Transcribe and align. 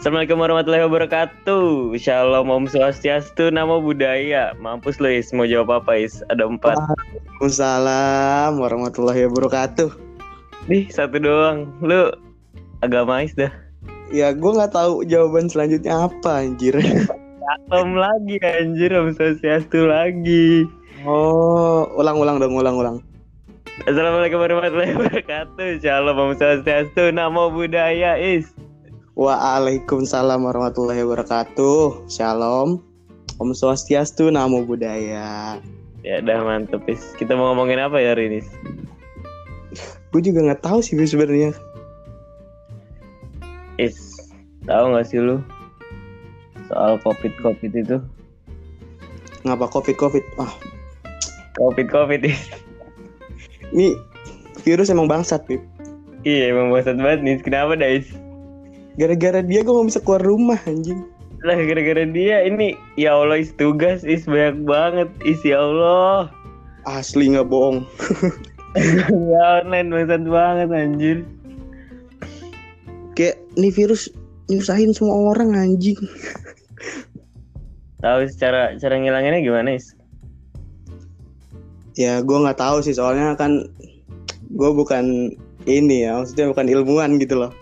Assalamualaikum 0.00 0.40
warahmatullahi 0.40 0.88
wabarakatuh. 0.88 1.92
Shalom 2.00 2.48
Om 2.48 2.64
Swastiastu, 2.72 3.52
Namo 3.52 3.84
Buddhaya. 3.84 4.56
Mampus 4.56 4.96
lo 4.96 5.12
Is, 5.12 5.28
mau 5.36 5.44
jawab 5.44 5.84
apa 5.84 5.92
Is? 6.00 6.24
Ada 6.32 6.48
empat. 6.48 6.72
Waalaikumsalam 6.72 8.56
warahmatullahi 8.64 9.28
wabarakatuh. 9.28 9.92
Nih 10.72 10.88
satu 10.88 11.20
doang. 11.20 11.68
Lu 11.84 12.16
agama 12.80 13.20
Is 13.20 13.36
dah. 13.36 13.52
Ya 14.08 14.32
gue 14.32 14.48
nggak 14.48 14.72
tahu 14.72 15.04
jawaban 15.04 15.52
selanjutnya 15.52 16.08
apa 16.08 16.48
anjir. 16.48 16.80
Om 17.68 17.92
lagi 18.00 18.40
anjir, 18.40 18.96
Om 18.96 19.12
Swastiastu 19.12 19.84
lagi. 19.84 20.64
Oh, 21.04 21.84
ulang-ulang 22.00 22.40
dong, 22.40 22.56
ulang-ulang. 22.56 23.04
Assalamualaikum 23.84 24.40
warahmatullahi 24.40 24.96
wabarakatuh. 24.96 25.84
Shalom 25.84 26.16
Om 26.16 26.32
Swastiastu, 26.40 27.12
Namo 27.12 27.52
Buddhaya 27.52 28.16
Is. 28.16 28.48
Waalaikumsalam 29.18 30.46
warahmatullahi 30.46 31.02
wabarakatuh. 31.02 32.06
Shalom. 32.06 32.78
Om 33.42 33.50
Swastiastu, 33.50 34.30
Namo 34.30 34.62
Buddhaya. 34.62 35.58
Ya 36.06 36.22
udah 36.22 36.46
mantep 36.46 36.86
Is. 36.86 37.02
Kita 37.18 37.34
mau 37.34 37.50
ngomongin 37.50 37.82
apa 37.82 37.98
ya 37.98 38.14
hari 38.14 38.30
ini? 38.30 38.40
Gue 40.14 40.22
juga 40.22 40.46
nggak 40.46 40.62
tahu 40.62 40.78
sih 40.78 40.94
sebenarnya. 40.94 41.50
Is, 43.82 43.98
tahu 44.70 44.94
nggak 44.94 45.06
sih 45.10 45.18
lu 45.18 45.42
soal 46.70 46.94
covid 47.02 47.34
covid 47.42 47.74
itu? 47.74 47.98
Ngapa 49.42 49.66
covid 49.74 49.98
covid? 49.98 50.22
Ah, 50.38 50.54
Covid 51.58 51.90
covid 51.90 52.22
Is. 52.22 52.38
ini 53.74 53.98
virus 54.62 54.86
emang 54.86 55.10
bangsat, 55.10 55.42
Pip. 55.50 55.58
Iya 56.22 56.54
emang 56.54 56.70
bosan 56.70 57.02
banget 57.02 57.20
nih. 57.26 57.36
Kenapa 57.42 57.74
dah 57.74 57.90
Is? 57.90 58.06
Gara-gara 58.98 59.44
dia 59.44 59.60
gue 59.62 59.70
nggak 59.70 59.88
bisa 59.90 60.00
keluar 60.02 60.22
rumah 60.24 60.58
anjing. 60.66 61.06
Lah 61.46 61.56
gara-gara 61.56 62.04
dia 62.04 62.44
ini 62.44 62.76
ya 63.00 63.16
Allah 63.16 63.40
is 63.40 63.54
tugas 63.56 64.04
is 64.04 64.26
banyak 64.26 64.66
banget 64.66 65.08
is 65.22 65.40
ya 65.46 65.62
Allah. 65.62 66.28
Asli 66.88 67.30
nggak 67.30 67.48
bohong. 67.48 67.86
ya 69.30 69.62
online 69.62 69.88
bangsat 69.88 70.24
banget 70.26 70.68
anjir. 70.74 71.18
Kayak 73.14 73.40
nih 73.56 73.72
virus 73.72 74.10
nyusahin 74.50 74.90
semua 74.92 75.32
orang 75.32 75.54
anjing. 75.54 75.98
Tahu 78.00 78.20
secara 78.32 78.74
cara 78.80 78.96
ngilanginnya 78.96 79.44
gimana 79.44 79.76
is? 79.76 79.92
Ya 81.94 82.24
gue 82.24 82.36
nggak 82.36 82.56
tahu 82.56 82.80
sih 82.80 82.96
soalnya 82.96 83.36
kan 83.36 83.68
gue 84.50 84.70
bukan 84.72 85.36
ini 85.68 86.08
ya 86.08 86.16
maksudnya 86.16 86.48
bukan 86.50 86.66
ilmuwan 86.68 87.20
gitu 87.20 87.36
loh. 87.36 87.52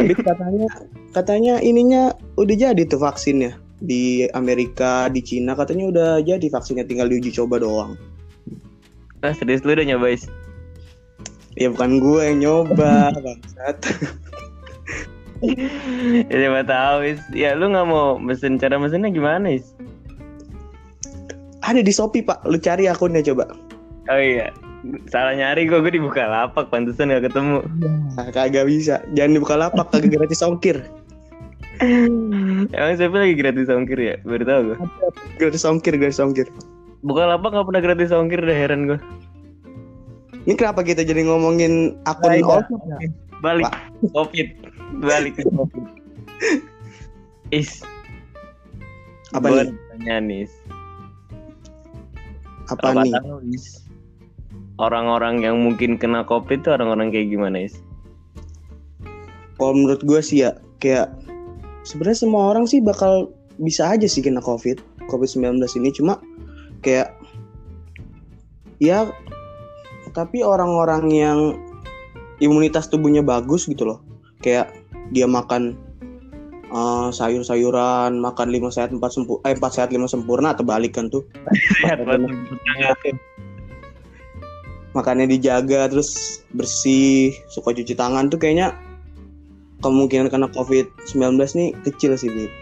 Tapi 0.00 0.14
katanya 0.32 0.66
katanya 1.12 1.54
ininya 1.60 2.16
udah 2.40 2.56
jadi 2.56 2.82
tuh 2.88 3.00
vaksinnya 3.00 3.60
di 3.80 4.28
Amerika 4.36 5.08
di 5.12 5.20
Cina 5.24 5.52
katanya 5.56 5.84
udah 5.92 6.10
jadi 6.24 6.46
vaksinnya 6.48 6.88
tinggal 6.88 7.08
diuji 7.08 7.32
coba 7.32 7.60
doang. 7.60 7.96
Ah 9.20 9.36
serius 9.36 9.60
lu 9.68 9.76
udah 9.76 9.84
nyoba 9.84 10.16
is? 10.16 10.24
Ya 11.60 11.68
bukan 11.68 12.00
gue 12.00 12.20
yang 12.24 12.38
nyoba 12.40 13.12
bangsat. 13.24 13.76
ya 16.28 16.36
siapa 16.36 16.62
tahu 16.64 16.98
is. 17.04 17.20
Ya 17.36 17.52
lu 17.52 17.68
nggak 17.68 17.86
mau 17.88 18.16
mesen 18.16 18.56
cara 18.56 18.80
mesennya 18.80 19.12
gimana 19.12 19.52
is? 19.52 19.76
Ada 21.60 21.84
di 21.84 21.92
Shopee 21.92 22.24
pak, 22.24 22.40
lu 22.48 22.56
cari 22.56 22.88
akunnya 22.88 23.20
coba. 23.20 23.52
Oh 24.08 24.16
iya. 24.16 24.48
Salah 25.06 25.36
nyari 25.36 25.68
gue, 25.68 25.76
gue 25.76 25.92
dibuka 25.92 26.24
lapak, 26.24 26.72
pantesan 26.72 27.12
gak 27.12 27.28
ketemu. 27.28 27.60
Nah, 28.16 28.28
kagak 28.30 28.64
bisa, 28.64 29.04
jangan 29.12 29.36
dibuka 29.36 29.54
lapak 29.54 29.92
kagak 29.92 30.08
gratis 30.10 30.40
ongkir. 30.40 30.80
Emang 32.70 32.94
siapa 32.94 33.16
lagi 33.18 33.34
gratis 33.34 33.68
ongkir 33.68 33.98
ya? 33.98 34.14
Baru 34.20 34.42
tau 34.42 34.60
gue. 34.64 34.76
Gratis 35.36 35.62
ongkir, 35.62 35.94
gratis 35.94 36.16
ongkir. 36.18 36.48
Buka 37.00 37.24
lapak 37.26 37.52
gak 37.52 37.66
pernah 37.66 37.82
gratis 37.82 38.08
ongkir, 38.10 38.40
udah 38.40 38.56
heran 38.56 38.80
gue. 38.86 38.98
Ini 40.40 40.56
kenapa 40.56 40.80
kita 40.80 41.04
jadi 41.04 41.22
ngomongin 41.22 42.00
akun 42.04 42.32
Nah. 42.34 42.64
All- 42.64 42.68
Balik, 43.40 43.68
covid. 44.12 44.48
Balik 44.98 45.32
ke 45.34 45.44
covid. 45.52 45.84
Is, 47.50 47.84
Apa 49.32 49.44
nih? 49.46 49.72
pertanyaan 49.72 50.24
nih. 50.24 50.44
Apa 52.68 52.84
Apa 52.86 53.00
nih? 53.00 53.12
tahu, 53.14 53.36
Is? 53.50 53.84
Orang-orang 54.80 55.44
yang 55.44 55.60
mungkin 55.60 56.00
kena 56.00 56.24
covid 56.24 56.64
itu 56.64 56.72
orang-orang 56.72 57.12
kayak 57.12 57.28
gimana 57.28 57.68
is? 57.68 57.84
Kalau 59.60 59.76
menurut 59.76 60.00
gue 60.00 60.20
sih 60.24 60.48
ya 60.48 60.56
kayak 60.80 61.12
sebenarnya 61.84 62.24
semua 62.24 62.48
orang 62.48 62.64
sih 62.64 62.80
bakal 62.80 63.28
bisa 63.60 63.92
aja 63.92 64.08
sih 64.08 64.24
kena 64.24 64.40
COVID, 64.40 64.80
COVID-19 65.12 65.60
ini 65.76 65.92
cuma 65.92 66.16
kayak 66.80 67.12
ya 68.80 69.04
tapi 70.16 70.40
orang-orang 70.40 71.12
yang 71.12 71.38
imunitas 72.40 72.88
tubuhnya 72.88 73.20
bagus 73.20 73.68
gitu 73.68 73.84
loh. 73.84 74.00
Kayak 74.40 74.72
dia 75.12 75.28
makan 75.28 75.76
eh, 76.72 77.08
sayur-sayuran, 77.12 78.16
makan 78.16 78.48
lima 78.48 78.72
sehat 78.72 78.96
empat 78.96 79.12
sempurna, 79.12 79.44
eh, 79.44 79.54
empat 79.54 79.72
sehat 79.76 79.88
lima 79.92 80.08
sempurna 80.08 80.56
atau 80.56 80.64
balik 80.64 80.96
kan 80.96 81.12
tuh. 81.12 81.22
Sehat. 81.84 82.00
Makannya 84.90 85.30
dijaga 85.30 85.86
terus 85.86 86.42
bersih, 86.50 87.30
suka 87.46 87.70
cuci 87.70 87.94
tangan 87.94 88.26
tuh 88.26 88.42
kayaknya 88.42 88.74
kemungkinan 89.86 90.28
kena 90.28 90.50
COVID-19 90.50 91.38
nih 91.38 91.70
kecil 91.86 92.18
sih, 92.18 92.28
Bib. 92.28 92.52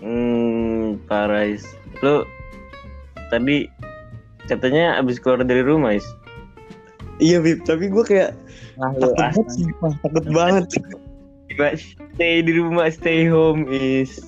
Hmm, 0.00 0.98
parah 1.06 1.44
is. 1.44 1.64
Lu 2.00 2.24
tadi 3.28 3.68
katanya 4.48 4.96
abis 5.00 5.20
keluar 5.20 5.44
dari 5.44 5.60
rumah 5.60 5.96
is. 5.96 6.06
Iya 7.22 7.38
Bib, 7.44 7.62
tapi 7.62 7.92
gue 7.92 8.04
kayak 8.04 8.34
takut 8.80 9.12
banget 9.14 9.46
sih, 9.54 9.66
Pak. 9.78 9.92
takut 10.02 10.26
banget. 10.32 10.64
Stay 12.16 12.42
di 12.42 12.52
rumah, 12.58 12.90
stay 12.90 13.30
home 13.30 13.68
is. 13.70 14.24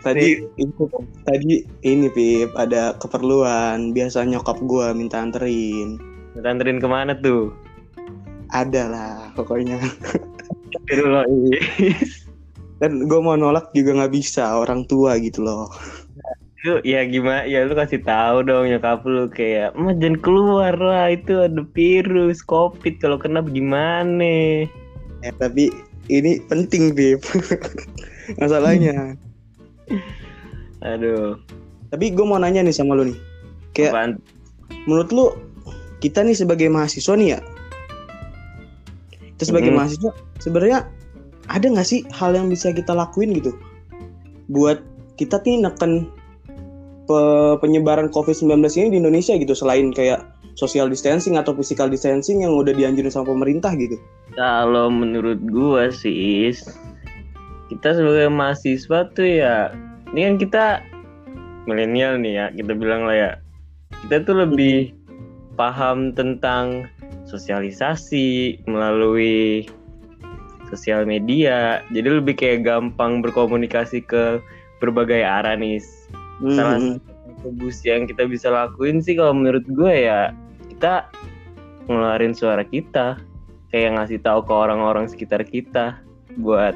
Tadi 0.00 0.38
itu 0.56 0.86
tadi 1.26 1.66
ini 1.82 2.08
Bib, 2.14 2.54
ada 2.54 2.94
keperluan. 2.96 3.90
Biasa 3.90 4.22
nyokap 4.22 4.62
gue 4.64 4.86
minta 4.96 5.18
anterin. 5.20 6.15
Anterin 6.44 6.82
ke 6.82 6.88
mana 6.90 7.16
tuh? 7.16 7.54
Ada 8.52 8.82
lah 8.90 9.12
pokoknya. 9.32 9.80
Dan 12.82 13.08
gue 13.08 13.20
mau 13.24 13.38
nolak 13.40 13.72
juga 13.72 13.96
nggak 13.96 14.12
bisa 14.12 14.60
orang 14.60 14.84
tua 14.84 15.16
gitu 15.16 15.40
loh. 15.40 15.72
Lu 16.68 16.82
ya 16.84 17.06
gimana? 17.08 17.48
Ya 17.48 17.64
lu 17.64 17.72
kasih 17.72 18.04
tahu 18.04 18.44
dong 18.44 18.68
nyokap 18.68 19.00
lu 19.06 19.30
kayak, 19.32 19.72
"Mah 19.78 19.96
jangan 19.96 20.18
keluar 20.20 20.74
lah, 20.76 21.14
itu 21.14 21.46
ada 21.46 21.62
virus 21.72 22.44
Covid 22.44 23.00
kalau 23.00 23.16
kena 23.16 23.40
gimana?" 23.46 24.66
Ya, 25.24 25.32
tapi 25.40 25.72
ini 26.12 26.42
penting 26.50 26.92
Bib. 26.92 27.22
Masalahnya. 28.42 29.14
Aduh, 30.82 31.38
Tapi 31.94 32.10
gue 32.10 32.26
mau 32.26 32.36
nanya 32.36 32.66
nih 32.66 32.74
sama 32.74 32.98
lu 32.98 33.14
nih. 33.14 33.18
Kayak 33.72 33.92
apaan? 33.94 34.12
menurut 34.86 35.10
lu 35.14 35.26
kita 36.00 36.22
nih 36.22 36.36
sebagai 36.36 36.68
mahasiswa 36.68 37.14
nih 37.16 37.28
ya. 37.36 37.40
Kita 39.36 39.52
sebagai 39.52 39.72
Mhm. 39.72 39.76
mahasiswa 39.76 40.10
sebenarnya 40.40 40.78
ada 41.46 41.66
nggak 41.68 41.86
sih 41.86 42.02
hal 42.12 42.34
yang 42.34 42.48
bisa 42.48 42.72
kita 42.72 42.92
lakuin 42.92 43.36
gitu? 43.36 43.52
Buat 44.48 44.80
kita 45.16 45.40
nih 45.44 45.64
neken 45.64 46.08
pe- 47.06 47.56
penyebaran 47.62 48.10
COVID-19 48.10 48.76
ini 48.76 48.96
di 48.96 48.98
Indonesia 49.00 49.32
gitu 49.38 49.54
selain 49.54 49.94
kayak 49.94 50.24
social 50.56 50.88
distancing 50.88 51.36
atau 51.36 51.52
physical 51.52 51.86
distancing 51.86 52.42
yang 52.42 52.56
udah 52.56 52.72
dianjurin 52.72 53.12
sama 53.12 53.28
pemerintah 53.28 53.72
gitu. 53.76 54.00
Kalau 54.34 54.88
menurut 54.88 55.40
gua 55.48 55.92
sih, 55.92 56.52
kita 57.68 57.92
sebagai 57.92 58.32
mahasiswa 58.32 59.08
tuh 59.12 59.28
ya, 59.28 59.70
ini 60.12 60.20
kan 60.24 60.34
kita 60.40 60.64
milenial 61.68 62.16
nih 62.20 62.32
ya, 62.40 62.46
kita 62.56 62.72
bilang 62.72 63.04
lah 63.04 63.16
ya, 63.16 63.30
kita 64.04 64.24
tuh 64.24 64.36
lebih 64.48 64.96
paham 65.56 66.12
tentang 66.12 66.86
sosialisasi 67.26 68.60
melalui 68.68 69.66
sosial 70.68 71.06
media, 71.08 71.80
jadi 71.90 72.20
lebih 72.20 72.36
kayak 72.36 72.66
gampang 72.66 73.24
berkomunikasi 73.24 74.04
ke 74.04 74.38
berbagai 74.78 75.24
arah 75.24 75.56
nih. 75.56 75.80
Salah 76.52 76.76
Mhm. 76.76 77.00
satu 77.00 77.12
kontribusi 77.24 77.88
yang 77.88 78.04
kita 78.04 78.28
bisa 78.28 78.52
lakuin 78.52 79.00
sih 79.00 79.16
kalau 79.16 79.32
menurut 79.32 79.64
gue 79.66 79.94
ya 80.08 80.34
kita 80.68 81.08
ngeluarin 81.86 82.34
suara 82.34 82.66
kita 82.66 83.16
kayak 83.70 83.94
ngasih 83.96 84.18
tahu 84.20 84.42
ke 84.44 84.52
orang-orang 84.52 85.06
sekitar 85.08 85.46
kita 85.46 85.96
buat 86.40 86.74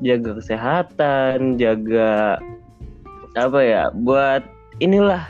jaga 0.00 0.38
kesehatan 0.38 1.60
jaga 1.60 2.38
apa 3.36 3.60
ya 3.60 3.82
buat 3.92 4.42
inilah 4.80 5.24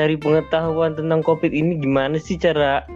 cari 0.00 0.16
pengetahuan 0.16 0.96
tentang 0.96 1.20
covid 1.20 1.52
ini 1.52 1.76
gimana 1.76 2.16
sih 2.16 2.40
cara 2.40 2.88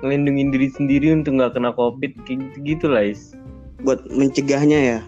ngelindungin 0.00 0.48
diri 0.48 0.72
sendiri 0.72 1.12
untuk 1.12 1.36
nggak 1.36 1.52
kena 1.52 1.76
covid? 1.76 2.16
Kayak 2.24 2.56
gitu, 2.56 2.56
-gitu 2.64 2.86
lah 2.88 3.04
is 3.04 3.36
buat 3.84 4.00
mencegahnya 4.08 4.78
ya? 4.80 4.98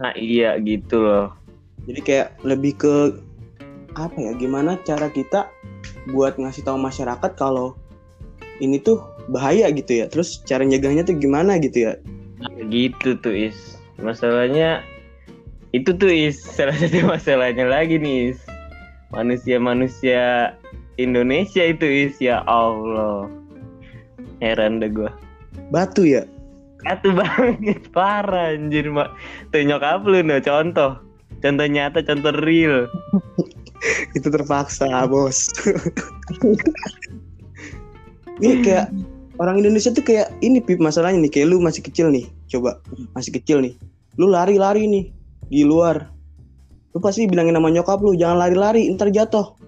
Nah 0.00 0.16
iya 0.16 0.56
gitu 0.64 1.04
loh. 1.04 1.36
Jadi 1.84 2.00
kayak 2.00 2.28
lebih 2.44 2.72
ke 2.80 2.94
apa 3.96 4.16
ya 4.16 4.32
gimana 4.36 4.80
cara 4.88 5.12
kita 5.12 5.48
buat 6.12 6.40
ngasih 6.40 6.64
tahu 6.64 6.80
masyarakat 6.80 7.30
kalau 7.36 7.76
ini 8.64 8.80
tuh 8.80 9.04
bahaya 9.28 9.68
gitu 9.68 10.04
ya? 10.04 10.06
Terus 10.08 10.40
cara 10.48 10.64
nyegahnya 10.64 11.04
tuh 11.04 11.16
gimana 11.20 11.60
gitu 11.60 11.92
ya? 11.92 11.92
Nah, 12.40 12.52
gitu 12.72 13.18
tuh 13.20 13.34
is. 13.34 13.76
Masalahnya 14.00 14.80
itu 15.76 15.92
tuh 15.92 16.08
is. 16.08 16.38
Salah 16.56 16.76
satu 16.76 17.04
masalahnya 17.04 17.68
lagi 17.68 18.00
nih 18.00 18.32
is. 18.32 18.40
Manusia-manusia 19.08 20.52
Indonesia 20.98 21.62
itu 21.62 21.86
is. 21.86 22.18
Ya 22.18 22.42
Allah. 22.44 23.30
Heran 24.42 24.82
deh 24.82 24.90
gua. 24.90 25.14
Batu 25.70 26.02
ya? 26.02 26.26
Atuh 26.86 27.14
banget. 27.14 27.86
Parah 27.96 28.54
anjir 28.54 28.90
mak 28.90 29.14
tuh 29.54 29.62
nyokap 29.62 30.02
lu 30.04 30.20
no. 30.26 30.42
Contoh. 30.42 30.98
Contoh 31.38 31.66
nyata 31.70 32.02
contoh 32.02 32.34
real. 32.42 32.90
Itu 34.18 34.26
terpaksa 34.26 35.06
bos. 35.06 35.46
Ini 38.42 38.62
kayak 38.62 38.94
orang 39.38 39.62
Indonesia 39.62 39.90
tuh 39.90 40.02
kayak 40.02 40.30
ini 40.46 40.62
pip 40.62 40.78
masalahnya 40.78 41.26
nih. 41.26 41.30
Kayak 41.30 41.46
lu 41.54 41.58
masih 41.58 41.82
kecil 41.82 42.10
nih. 42.10 42.26
Coba 42.46 42.78
masih 43.14 43.34
kecil 43.34 43.62
nih. 43.62 43.74
Lu 44.14 44.30
lari-lari 44.30 44.86
nih 44.86 45.10
di 45.50 45.62
luar. 45.66 46.06
Lu 46.94 47.02
pasti 47.02 47.26
bilangin 47.26 47.58
sama 47.58 47.70
nyokap 47.70 47.98
lu 47.98 48.14
jangan 48.14 48.46
lari-lari 48.46 48.86
ntar 48.94 49.10
jatuh 49.10 49.58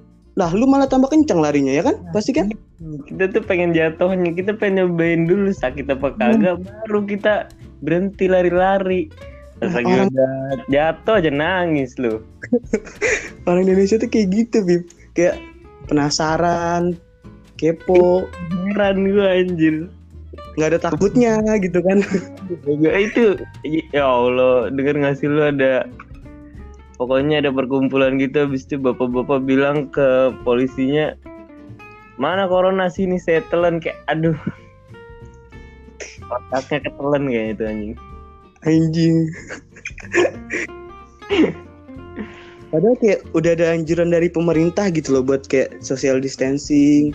lah 0.40 0.50
lu 0.56 0.64
malah 0.64 0.88
tambah 0.88 1.12
kencang 1.12 1.36
larinya 1.44 1.68
ya 1.76 1.84
kan? 1.84 2.00
Pasti 2.16 2.32
kan? 2.32 2.48
kita 2.80 3.28
tuh 3.28 3.44
pengen 3.44 3.76
jatuhnya 3.76 4.32
kita 4.32 4.56
pengen 4.56 4.88
nyobain 4.88 5.28
dulu 5.28 5.52
sakit 5.52 5.84
apa 5.92 6.16
kagak 6.16 6.64
baru 6.64 7.04
kita 7.04 7.52
berhenti 7.84 8.24
lari-lari. 8.24 9.12
Nah, 9.60 9.76
lagi 9.76 9.92
orang- 9.92 10.08
udah 10.08 10.32
jatuh 10.72 11.14
aja 11.20 11.28
nangis 11.28 12.00
lu. 12.00 12.24
Orang 13.48 13.68
Indonesia 13.68 14.00
tuh 14.00 14.08
kayak 14.08 14.32
gitu 14.32 14.64
pip 14.64 14.82
kayak 15.12 15.36
penasaran 15.92 16.96
kepo. 17.60 18.24
Heran 18.72 19.12
gua 19.12 19.36
anjir. 19.36 19.92
Nggak 20.56 20.68
ada 20.72 20.78
takutnya 20.80 21.36
gitu 21.60 21.84
kan? 21.84 22.00
Itu 22.96 23.36
ya 23.92 24.08
Allah 24.08 24.72
denger 24.72 24.96
ngasih 25.04 25.28
lu 25.28 25.44
ada 25.44 25.84
pokoknya 27.00 27.40
ada 27.40 27.48
perkumpulan 27.48 28.20
gitu 28.20 28.44
habis 28.44 28.68
itu 28.68 28.76
bapak-bapak 28.76 29.40
bilang 29.48 29.88
ke 29.88 30.36
polisinya 30.44 31.16
mana 32.20 32.44
corona? 32.44 32.92
Sini 32.92 33.16
saya 33.16 33.40
telan. 33.48 33.80
Kayak 33.80 33.96
aduh. 34.12 34.36
Otaknya 36.28 36.84
ketelan 36.84 37.24
kayak 37.32 37.46
itu 37.56 37.62
anjing. 37.64 37.94
Anjing. 38.68 39.16
Padahal 42.70 42.96
kayak 43.00 43.24
udah 43.32 43.50
ada 43.56 43.66
anjuran 43.74 44.12
dari 44.12 44.28
pemerintah 44.28 44.92
gitu 44.92 45.16
loh 45.16 45.24
buat 45.24 45.48
kayak 45.48 45.80
social 45.82 46.20
distancing 46.22 47.10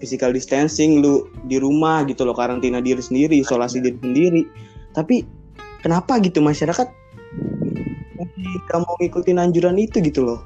physical 0.00 0.32
distancing 0.32 1.04
lu 1.04 1.28
di 1.44 1.60
rumah 1.60 2.08
gitu 2.08 2.24
loh 2.24 2.32
karantina 2.32 2.80
diri 2.80 3.04
sendiri 3.04 3.42
isolasi 3.42 3.84
diri 3.84 3.98
sendiri. 4.00 4.42
Tapi 4.96 5.26
kenapa 5.84 6.16
gitu 6.24 6.40
masyarakat 6.40 6.88
masih 8.20 8.60
gak 8.68 8.80
mau 8.84 8.94
ngikutin 9.00 9.40
anjuran 9.40 9.80
itu 9.80 10.04
gitu 10.04 10.20
loh. 10.20 10.40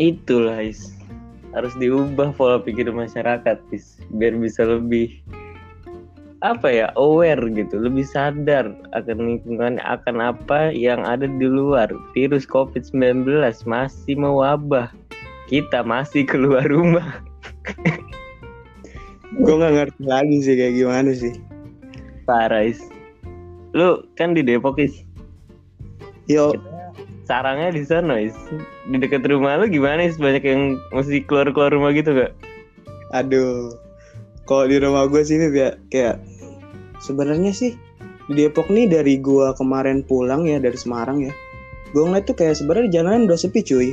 Itulah 0.00 0.64
is. 0.64 0.96
Harus 1.52 1.76
diubah 1.76 2.32
pola 2.32 2.56
pikir 2.56 2.88
masyarakat 2.88 3.60
is. 3.76 4.00
Biar 4.16 4.32
bisa 4.40 4.64
lebih 4.64 5.20
apa 6.40 6.72
ya 6.72 6.88
aware 6.96 7.44
gitu. 7.52 7.76
Lebih 7.76 8.08
sadar 8.08 8.72
akan 8.96 9.18
lingkungan 9.20 9.76
akan 9.84 10.32
apa 10.32 10.72
yang 10.72 11.04
ada 11.04 11.28
di 11.28 11.44
luar. 11.44 11.92
Virus 12.16 12.48
covid-19 12.48 13.28
masih 13.68 14.16
mewabah. 14.16 14.88
Kita 15.52 15.84
masih 15.84 16.24
keluar 16.24 16.64
rumah. 16.64 17.20
Gue 19.44 19.54
nggak 19.60 19.74
ngerti 19.76 20.02
lagi 20.08 20.36
sih 20.40 20.54
kayak 20.56 20.74
gimana 20.80 21.10
sih. 21.12 21.36
Parah 22.24 22.64
is. 22.64 22.80
Lu 23.76 24.04
kan 24.16 24.32
di 24.32 24.40
Depok 24.40 24.80
is 24.80 25.04
yo. 26.32 26.56
Sarangnya 27.28 27.70
di 27.70 27.82
sana 27.86 28.18
is. 28.18 28.34
Di 28.90 28.96
dekat 28.98 29.22
rumah 29.28 29.60
lu 29.60 29.70
gimana 29.70 30.02
is? 30.02 30.18
Banyak 30.18 30.42
yang 30.42 30.80
masih 30.90 31.22
keluar 31.28 31.48
keluar 31.54 31.70
rumah 31.70 31.94
gitu 31.94 32.12
gak 32.12 32.34
aduh. 33.12 33.76
Kalau 34.48 34.66
di 34.66 34.76
rumah 34.80 35.06
gue 35.06 35.22
sini 35.22 35.52
ya 35.54 35.78
kayak 35.92 36.18
sebenarnya 36.98 37.54
sih 37.54 37.78
di 38.26 38.42
Depok 38.42 38.72
nih 38.72 38.90
dari 38.90 39.20
gua 39.20 39.52
kemarin 39.54 40.02
pulang 40.02 40.48
ya 40.48 40.58
dari 40.58 40.74
Semarang 40.74 41.20
ya 41.22 41.32
gue 41.92 42.02
ngeliat 42.02 42.24
tuh 42.24 42.32
kayak 42.32 42.56
sebenarnya 42.56 42.88
jalanan 42.88 43.28
udah 43.28 43.36
sepi 43.38 43.60
cuy. 43.60 43.92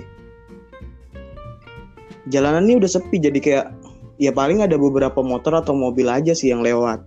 Jalanan 2.31 2.63
ini 2.71 2.79
udah 2.79 2.87
sepi 2.87 3.19
jadi 3.19 3.39
kayak 3.43 3.65
ya 4.15 4.31
paling 4.31 4.63
ada 4.63 4.79
beberapa 4.79 5.19
motor 5.19 5.59
atau 5.59 5.75
mobil 5.75 6.07
aja 6.07 6.31
sih 6.31 6.47
yang 6.47 6.63
lewat. 6.63 7.03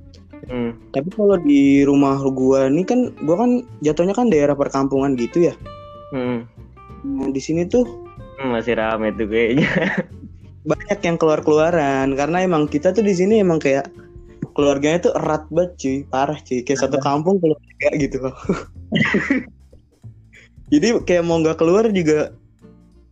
Tapi 0.93 1.09
kalau 1.13 1.37
di 1.41 1.83
rumah 1.83 2.21
gua 2.31 2.69
nih 2.69 2.85
kan 2.87 3.01
gua 3.25 3.41
kan 3.41 3.51
jatuhnya 3.81 4.15
kan 4.15 4.29
daerah 4.29 4.55
perkampungan 4.55 5.17
gitu 5.17 5.51
ya. 5.51 5.55
Hmm. 6.13 6.45
nah, 7.03 7.29
di 7.33 7.41
sini 7.41 7.65
tuh 7.67 7.89
Hmm, 8.39 8.59
masih 8.59 8.75
rame 8.75 9.13
tuh 9.15 9.29
kayaknya. 9.29 9.69
banyak 10.71 10.99
yang 11.05 11.17
keluar-keluaran. 11.21 12.17
Karena 12.17 12.43
emang 12.43 12.67
kita 12.67 12.91
tuh 12.91 13.05
di 13.05 13.15
sini 13.15 13.39
emang 13.39 13.63
kayak 13.63 13.87
keluarganya 14.57 15.11
tuh 15.11 15.13
erat 15.15 15.47
banget 15.53 15.71
cuy. 15.79 15.97
Parah 16.11 16.39
cuy. 16.43 16.67
Kayak 16.67 16.81
satu 16.89 16.99
kampung 16.99 17.39
keluarga 17.39 17.89
gitu 17.99 18.19
jadi 20.73 21.05
kayak 21.05 21.25
mau 21.29 21.37
nggak 21.37 21.61
keluar 21.61 21.85
juga 21.93 22.33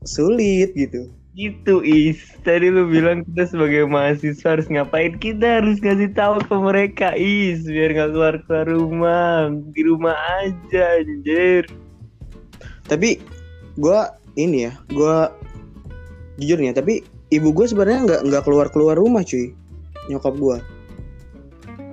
sulit 0.08 0.72
gitu 0.72 1.12
Gitu 1.30 1.78
Is. 1.86 2.18
Tadi 2.42 2.74
lu 2.74 2.90
bilang 2.90 3.22
kita 3.22 3.46
sebagai 3.46 3.86
mahasiswa 3.86 4.58
harus 4.58 4.66
ngapain? 4.66 5.14
Kita 5.14 5.62
harus 5.62 5.78
ngasih 5.78 6.10
tahu 6.10 6.42
ke 6.42 6.56
mereka 6.58 7.08
Is 7.14 7.62
Biar 7.62 7.94
gak 7.94 8.10
keluar-keluar 8.10 8.66
rumah 8.66 9.46
Di 9.70 9.82
rumah 9.86 10.16
aja 10.42 10.98
anjir. 10.98 11.70
Tapi 12.90 13.22
gua 13.78 14.10
ini 14.34 14.66
ya 14.66 14.74
gua 14.90 15.30
jujur 16.42 16.58
nih 16.58 16.74
ya 16.74 16.82
tapi 16.82 17.04
ibu 17.30 17.52
gue 17.54 17.66
sebenarnya 17.68 18.00
nggak 18.08 18.20
nggak 18.26 18.42
keluar 18.42 18.66
keluar 18.74 18.98
rumah 18.98 19.22
cuy. 19.22 19.54
Nyokap 20.10 20.34
gua. 20.34 20.58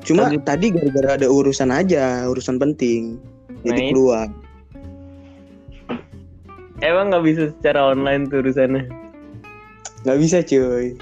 Cuma 0.02 0.34
Tadi- 0.34 0.42
tadi 0.42 0.66
gara-gara 0.74 1.10
ada 1.22 1.28
urusan 1.30 1.70
aja 1.70 2.26
urusan 2.26 2.58
penting 2.58 3.22
jadi 3.62 3.70
Nah, 3.70 3.86
itu. 3.86 3.94
keluar. 3.94 4.28
Emang 6.78 7.10
gak 7.10 7.26
bisa 7.26 7.44
secara 7.58 7.90
online 7.94 8.30
tuh 8.30 8.42
urusannya 8.46 8.86
nggak 10.08 10.20
bisa 10.24 10.40
cuy 10.40 10.96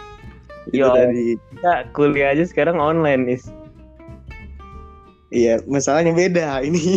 itu 0.73 0.81
Yo. 0.81 0.89
tadi 0.89 1.37
Kita 1.53 1.85
kuliah 1.93 2.33
aja 2.33 2.41
sekarang 2.41 2.81
online 2.81 3.37
Is 3.37 3.45
Iya, 5.35 5.59
masalahnya 5.67 6.15
beda 6.15 6.63
ini. 6.63 6.79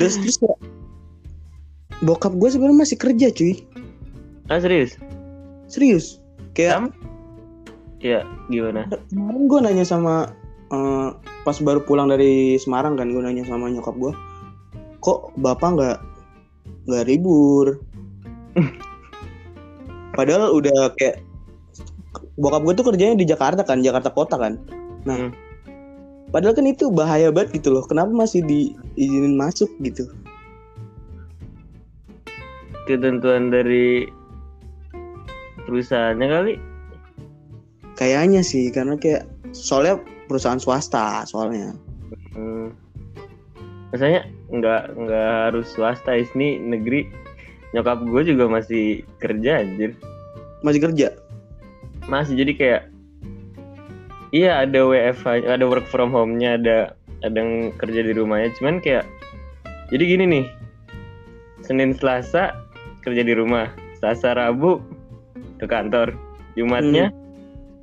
terus 0.00 0.18
terus 0.18 0.36
bokap 2.02 2.34
gue 2.34 2.50
sebenarnya 2.50 2.82
masih 2.82 2.98
kerja 2.98 3.30
cuy, 3.30 3.62
Ah 4.50 4.58
serius? 4.58 4.98
serius. 5.70 6.18
Kayak 6.58 6.72
Sam? 6.74 6.84
Ya 8.02 8.26
gimana? 8.50 8.90
kemarin 9.12 9.46
gue 9.46 9.58
nanya 9.62 9.84
sama 9.86 10.34
eh, 10.74 11.08
pas 11.46 11.56
baru 11.62 11.84
pulang 11.86 12.10
dari 12.10 12.58
Semarang 12.58 12.98
kan, 12.98 13.14
gue 13.14 13.22
nanya 13.22 13.46
sama 13.46 13.70
nyokap 13.70 13.94
gue, 13.94 14.12
kok 14.98 15.30
bapak 15.38 15.78
nggak 15.78 15.98
nggak 16.90 17.06
libur? 17.06 17.78
Padahal 20.20 20.52
udah 20.52 20.92
kayak 21.00 21.24
bokap 22.36 22.60
gue 22.68 22.74
tuh 22.76 22.86
kerjanya 22.92 23.16
di 23.16 23.24
Jakarta 23.24 23.64
kan, 23.64 23.80
Jakarta 23.80 24.12
kota 24.12 24.36
kan. 24.36 24.60
Nah, 25.08 25.16
Hmm. 25.16 25.32
padahal 26.28 26.52
kan 26.52 26.68
itu 26.68 26.92
bahaya 26.92 27.32
banget 27.32 27.56
gitu 27.56 27.72
loh. 27.72 27.88
Kenapa 27.88 28.12
masih 28.12 28.44
diizinin 28.44 29.40
masuk 29.40 29.72
gitu? 29.80 30.12
Ketentuan 32.84 33.48
dari 33.48 34.12
perusahaannya 35.64 36.28
kali 36.28 36.54
Kayaknya 37.96 38.44
sih 38.44 38.68
karena 38.68 39.00
kayak 39.00 39.24
soalnya 39.56 40.00
perusahaan 40.28 40.60
swasta 40.60 41.24
soalnya. 41.24 41.72
Hmm. 42.36 42.76
Maksudnya 43.88 44.28
nggak 44.52 44.82
nggak 45.00 45.28
harus 45.48 45.68
swasta 45.72 46.12
is 46.12 46.28
nih 46.36 46.60
negeri 46.60 47.08
nyokap 47.70 48.02
gue 48.02 48.22
juga 48.34 48.44
masih 48.50 49.06
kerja 49.22 49.62
anjir. 49.62 49.94
Masih 50.60 50.82
kerja. 50.82 51.08
masih 52.08 52.34
jadi 52.42 52.52
kayak 52.58 52.82
iya 54.34 54.66
ada 54.66 54.82
WFH 54.82 55.46
ada 55.46 55.62
work 55.62 55.86
from 55.86 56.10
home-nya 56.10 56.58
ada 56.58 56.98
ada 57.22 57.36
yang 57.38 57.70
kerja 57.78 58.02
di 58.02 58.12
rumahnya. 58.16 58.50
Cuman 58.58 58.82
kayak 58.82 59.06
jadi 59.94 60.18
gini 60.18 60.24
nih 60.26 60.44
Senin 61.62 61.94
Selasa 61.94 62.56
kerja 63.06 63.22
di 63.22 63.34
rumah. 63.36 63.70
Selasa 64.00 64.34
Rabu 64.34 64.82
ke 65.62 65.70
kantor. 65.70 66.16
Jumatnya 66.58 67.14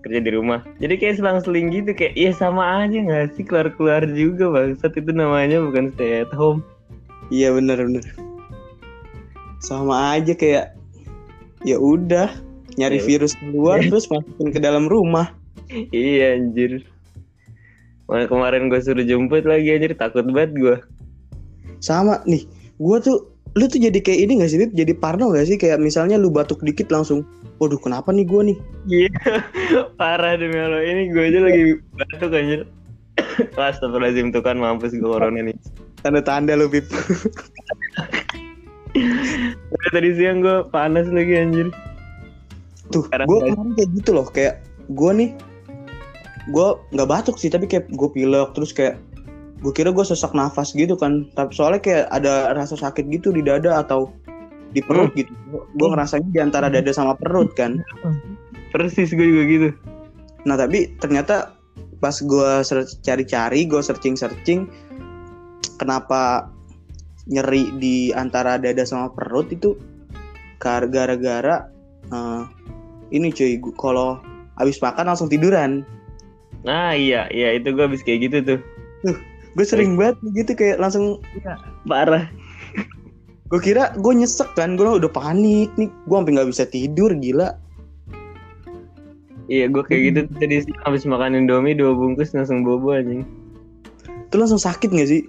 ke 0.04 0.12
kerja 0.12 0.20
di 0.28 0.32
rumah. 0.36 0.60
Jadi 0.84 1.00
kayak 1.00 1.24
selang-seling 1.24 1.72
gitu 1.72 1.96
kayak 1.96 2.18
iya 2.20 2.36
sama 2.36 2.84
aja 2.84 3.00
nggak 3.00 3.38
sih? 3.40 3.48
Keluar-keluar 3.48 4.04
juga 4.12 4.52
bangsat. 4.52 4.92
Itu 4.98 5.16
namanya 5.16 5.64
bukan 5.64 5.96
stay 5.96 6.28
at 6.28 6.32
home. 6.36 6.66
Iya 7.32 7.56
bener 7.56 7.80
bener 7.80 8.27
sama 9.58 10.14
aja 10.16 10.34
kayak 10.34 10.78
ya 11.66 11.78
udah 11.78 12.30
nyari 12.78 13.02
Ya. 13.02 13.06
virus 13.06 13.34
keluar 13.38 13.82
terus 13.82 14.06
masukin 14.08 14.54
ke 14.54 14.60
dalam 14.62 14.86
rumah. 14.86 15.34
Iya 15.90 16.38
anjir. 16.38 16.86
Mana 18.08 18.30
kemarin 18.30 18.70
gue 18.70 18.80
suruh 18.80 19.04
jemput 19.04 19.44
lagi 19.44 19.74
anjir. 19.74 19.98
Takut 19.98 20.24
banget 20.30 20.54
gue 20.56 20.78
sama 21.78 22.22
nih. 22.26 22.46
Gua 22.78 22.98
tuh 22.98 23.26
lu 23.58 23.66
tuh 23.66 23.82
jadi 23.82 23.98
kayak 23.98 24.20
ini 24.30 24.32
gak 24.42 24.50
sih 24.54 24.60
jadi 24.70 24.94
parno 24.94 25.34
gak 25.34 25.50
sih? 25.50 25.58
Kayak 25.58 25.82
misalnya 25.82 26.18
lu 26.18 26.30
batuk 26.30 26.62
dikit 26.62 26.94
langsung 26.94 27.26
waduh 27.58 27.78
kenapa 27.82 28.14
nih 28.14 28.26
gua 28.26 28.46
nih? 28.46 28.58
Iya, 28.86 29.10
parah 30.00 30.38
demi 30.38 30.58
Allah. 30.58 30.86
Ini 30.86 31.10
gue 31.10 31.24
aja 31.26 31.40
lagi 31.42 31.62
batuk 31.98 32.32
anjir. 32.34 32.62
Astagfirullahaladzim 33.58 34.30
tuh 34.30 34.46
kan 34.46 34.62
mampus 34.62 34.94
gue 34.94 35.02
corona 35.02 35.42
nih. 35.42 35.58
tanda-tanda 36.06 36.54
lu 36.54 36.70
Bib 36.70 36.86
Udah 39.72 39.90
tadi 39.94 40.10
siang 40.18 40.42
gue 40.42 40.66
panas 40.70 41.08
lagi 41.10 41.34
anjir. 41.38 41.70
tuh 42.88 43.04
gue 43.04 43.40
kemarin 43.44 43.76
kayak 43.76 43.90
gitu 44.00 44.16
loh 44.16 44.24
kayak 44.32 44.64
gue 44.96 45.12
nih 45.12 45.30
gue 46.56 46.68
nggak 46.96 47.10
batuk 47.12 47.36
sih 47.36 47.52
tapi 47.52 47.68
kayak 47.68 47.92
gue 47.92 48.10
pilek 48.16 48.56
terus 48.56 48.72
kayak 48.72 48.96
gue 49.60 49.74
kira 49.74 49.90
gue 49.90 50.06
sesak 50.06 50.32
nafas 50.38 50.72
gitu 50.72 50.96
kan. 50.96 51.28
Tapi 51.34 51.52
soalnya 51.52 51.82
kayak 51.82 52.06
ada 52.14 52.54
rasa 52.54 52.78
sakit 52.78 53.10
gitu 53.10 53.34
di 53.34 53.42
dada 53.44 53.82
atau 53.82 54.14
di 54.72 54.80
perut 54.80 55.12
gitu. 55.18 55.34
Gue 55.52 55.88
ngerasanya 55.92 56.30
di 56.32 56.40
antara 56.40 56.68
dada 56.72 56.92
sama 56.94 57.18
perut 57.18 57.52
kan. 57.58 57.82
Persis 58.72 59.12
gue 59.12 59.28
juga 59.28 59.44
gitu. 59.48 59.70
nah 60.46 60.56
tapi 60.56 60.96
ternyata 61.04 61.52
pas 62.00 62.16
gue 62.24 62.50
cari-cari 63.04 63.68
gue 63.68 63.82
searching-searching 63.84 64.70
kenapa 65.76 66.48
nyeri 67.28 67.70
di 67.78 68.10
antara 68.16 68.56
dada 68.60 68.84
sama 68.88 69.12
perut 69.12 69.52
itu 69.52 69.76
gara-gara 70.60 71.68
eh, 72.12 72.44
ini 73.14 73.32
cuy 73.32 73.60
kalau 73.78 74.20
habis 74.58 74.82
makan 74.82 75.12
langsung 75.14 75.30
tiduran 75.30 75.86
Nah 76.66 76.92
iya, 76.92 77.30
iya 77.32 77.56
itu 77.56 77.72
gue 77.72 77.86
habis 77.86 78.02
kayak 78.04 78.28
gitu 78.28 78.38
tuh. 78.44 78.60
gue 79.58 79.66
sering 79.66 79.96
banget 79.98 80.20
gitu 80.38 80.52
kayak 80.54 80.78
langsung 80.78 81.18
Parah. 81.88 82.28
gue 83.50 83.60
kira 83.64 83.96
gue 83.96 84.14
nyesek 84.14 84.52
kan 84.54 84.76
gue 84.76 84.84
udah 84.86 85.08
panik 85.10 85.72
nih 85.80 85.88
gue 85.90 86.16
sampai 86.18 86.34
nggak 86.36 86.50
bisa 86.52 86.64
tidur 86.68 87.10
gila 87.18 87.56
Iya 89.48 89.72
gue 89.72 89.80
kayak 89.80 90.02
gitu 90.12 90.20
tuh 90.28 90.36
tadi 90.44 90.56
siang 90.68 90.82
habis 90.84 91.08
makan 91.08 91.40
indomie 91.40 91.72
dua 91.72 91.96
bungkus 91.96 92.36
langsung 92.36 92.68
bobo 92.68 92.92
anjing. 92.92 93.24
itu 94.28 94.36
langsung 94.36 94.60
sakit 94.60 94.92
gak 94.92 95.08
sih 95.08 95.24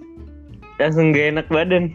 Langsung 0.79 1.11
gak 1.11 1.25
enak 1.35 1.47
badan. 1.51 1.91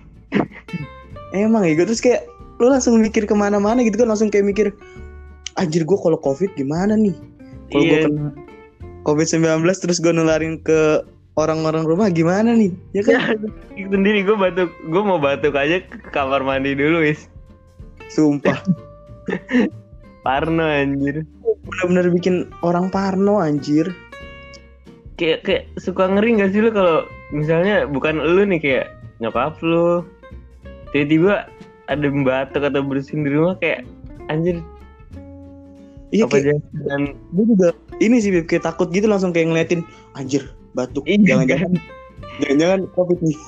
emang 1.34 1.66
ya 1.66 1.74
gue 1.74 1.82
terus 1.84 1.98
kayak 1.98 2.28
lu 2.62 2.70
langsung 2.70 2.94
mikir 2.96 3.26
ke 3.26 3.34
mana-mana 3.34 3.82
gitu 3.82 3.98
kan 3.98 4.06
langsung 4.06 4.30
kayak 4.30 4.46
mikir 4.46 4.66
anjir 5.54 5.82
gue 5.82 5.98
kalau 5.98 6.14
covid 6.14 6.54
gimana 6.54 6.94
nih 6.94 7.10
kalau 7.68 7.82
gue 7.82 7.90
Iya. 7.90 8.06
kena 8.06 8.30
covid 9.02 9.26
19 9.26 9.42
terus 9.82 9.98
gue 9.98 10.14
nularin 10.14 10.62
ke 10.62 11.02
orang-orang 11.34 11.82
rumah 11.82 12.06
gimana 12.06 12.54
nih 12.54 12.70
ya 12.94 13.02
kan 13.02 13.18
Ya, 13.74 13.90
sendiri 13.90 14.22
gue 14.22 14.36
batuk, 14.38 14.70
gue 14.86 15.02
mau 15.02 15.18
batuk 15.18 15.58
aja 15.58 15.82
ke 15.82 15.98
kamar 16.14 16.46
mandi 16.46 16.78
dulu 16.78 17.02
is. 17.02 17.26
sumpah 18.06 18.62
Parno 20.24 20.64
anjir. 20.64 21.26
bener-bener 21.66 22.06
bikin 22.14 22.34
orang 22.60 22.88
parno 22.88 23.40
anjir 23.40 23.90
kayak 25.16 25.42
kayak 25.42 25.64
suka 25.76 26.06
ngeri 26.06 26.38
gak 26.38 26.52
sih 26.52 26.62
lu 26.62 26.70
kalau 26.70 27.02
misalnya 27.34 27.90
bukan 27.90 28.22
lu 28.22 28.46
nih 28.46 28.60
kayak 28.62 28.86
nyokap 29.18 29.58
lu 29.66 30.06
tiba-tiba 30.94 31.50
ada 31.90 32.06
batuk 32.08 32.62
atau 32.62 32.80
bersin 32.86 33.26
di 33.26 33.34
rumah 33.34 33.58
kayak 33.58 33.82
anjir 34.30 34.62
iya 36.14 36.30
apa 36.30 36.38
kayak 36.38 36.62
jangan 36.86 37.02
gue 37.34 37.44
juga 37.50 37.68
ini 37.98 38.16
sih 38.22 38.30
Beb, 38.30 38.46
kayak 38.46 38.64
takut 38.70 38.88
gitu 38.94 39.10
langsung 39.10 39.34
kayak 39.34 39.50
ngeliatin 39.50 39.82
anjir 40.14 40.46
batuk 40.78 41.02
Iya, 41.10 41.34
jangan-jangan 41.34 41.72
jangan-jangan 42.42 42.80
covid 42.94 43.18
nih. 43.22 43.38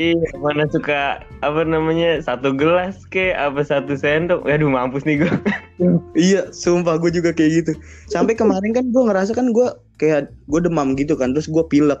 Iya 0.00 0.32
mana 0.40 0.64
suka 0.72 1.20
apa 1.44 1.60
namanya 1.68 2.16
satu 2.24 2.56
gelas 2.56 3.04
kayak 3.12 3.36
apa 3.36 3.60
satu 3.60 3.92
sendok. 3.92 4.48
Aduh 4.48 4.72
mampus 4.72 5.04
nih 5.04 5.20
gue 5.20 5.32
iya 6.32 6.48
sumpah 6.48 6.96
gue 6.96 7.12
juga 7.12 7.36
kayak 7.36 7.50
gitu. 7.60 7.72
Sampai 8.08 8.32
kemarin 8.32 8.72
kan 8.72 8.88
gue 8.88 9.02
ngerasa 9.04 9.36
kan 9.36 9.52
gue 9.52 9.68
kayak 10.00 10.32
gue 10.48 10.60
demam 10.64 10.96
gitu 10.96 11.12
kan 11.12 11.36
terus 11.36 11.44
gue 11.44 11.60
pilek 11.68 12.00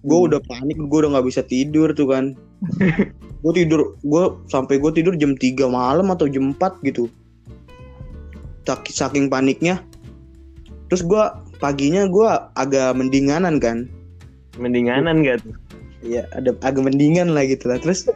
gue 0.00 0.16
Hmm. 0.16 0.26
udah 0.32 0.40
panik 0.48 0.76
gue 0.80 0.98
udah 1.04 1.10
nggak 1.16 1.26
bisa 1.28 1.42
tidur 1.44 1.92
tuh 1.92 2.08
kan 2.08 2.24
gue 3.42 3.52
tidur 3.52 3.96
gue 4.00 4.24
sampai 4.48 4.76
gue 4.76 4.92
tidur 4.92 5.14
jam 5.16 5.36
3 5.36 5.68
malam 5.68 6.08
atau 6.12 6.28
jam 6.28 6.52
4 6.52 6.80
gitu 6.84 7.08
Sak- 8.64 8.88
saking 8.88 9.26
paniknya 9.26 9.80
terus 10.88 11.02
gue 11.02 11.22
paginya 11.58 12.06
gue 12.06 12.28
agak 12.54 12.94
mendinganan 12.96 13.58
kan 13.58 13.88
mendinganan 14.56 15.20
gak 15.22 15.40
tuh 15.42 15.56
Iya, 16.00 16.24
ada 16.32 16.56
agak 16.64 16.80
mendingan 16.80 17.36
lah 17.36 17.44
gitu 17.44 17.68
lah. 17.68 17.76
Terus 17.76 18.08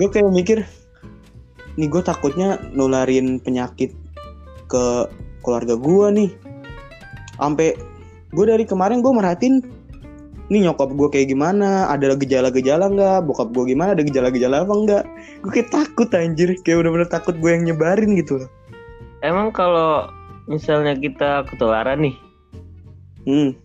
gue 0.00 0.08
kayak 0.08 0.32
mikir, 0.32 0.64
nih 1.76 1.84
gue 1.84 2.00
takutnya 2.00 2.56
nularin 2.72 3.36
penyakit 3.36 3.92
ke 4.72 4.84
keluarga 5.44 5.76
gue 5.76 6.06
nih. 6.16 6.30
Sampai 7.36 7.76
gue 8.32 8.44
dari 8.48 8.64
kemarin 8.64 9.04
gue 9.04 9.12
merhatiin, 9.12 9.60
nih 10.46 10.70
nyokap 10.70 10.94
gue 10.94 11.08
kayak 11.10 11.28
gimana, 11.34 11.90
ada 11.90 12.14
gejala-gejala 12.14 12.86
nggak, 12.92 13.18
bokap 13.26 13.50
gue 13.50 13.74
gimana, 13.74 13.98
ada 13.98 14.06
gejala-gejala 14.06 14.62
apa 14.62 14.74
enggak. 14.74 15.04
Gue 15.42 15.50
kayak 15.50 15.70
takut 15.74 16.08
anjir, 16.14 16.54
kayak 16.62 16.82
bener-bener 16.82 17.08
takut 17.10 17.34
gue 17.34 17.50
yang 17.50 17.66
nyebarin 17.66 18.14
gitu 18.14 18.42
loh. 18.42 18.50
emang 19.24 19.50
kalau 19.50 20.06
misalnya 20.46 20.94
kita 20.94 21.42
ketularan 21.50 22.04
nih 22.04 22.16
Hmm, 23.26 23.58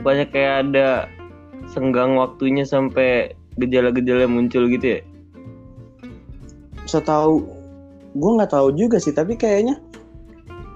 bukannya 0.00 0.24
kayak 0.32 0.54
ada 0.64 1.04
senggang 1.68 2.16
waktunya 2.16 2.64
sampai 2.64 3.36
gejala-gejala 3.60 4.24
muncul 4.24 4.64
gitu 4.72 4.96
ya 4.96 5.00
setahu 6.86 7.44
gue 8.12 8.30
nggak 8.36 8.52
tahu 8.52 8.76
juga 8.76 9.00
sih, 9.00 9.14
tapi 9.14 9.38
kayaknya 9.38 9.80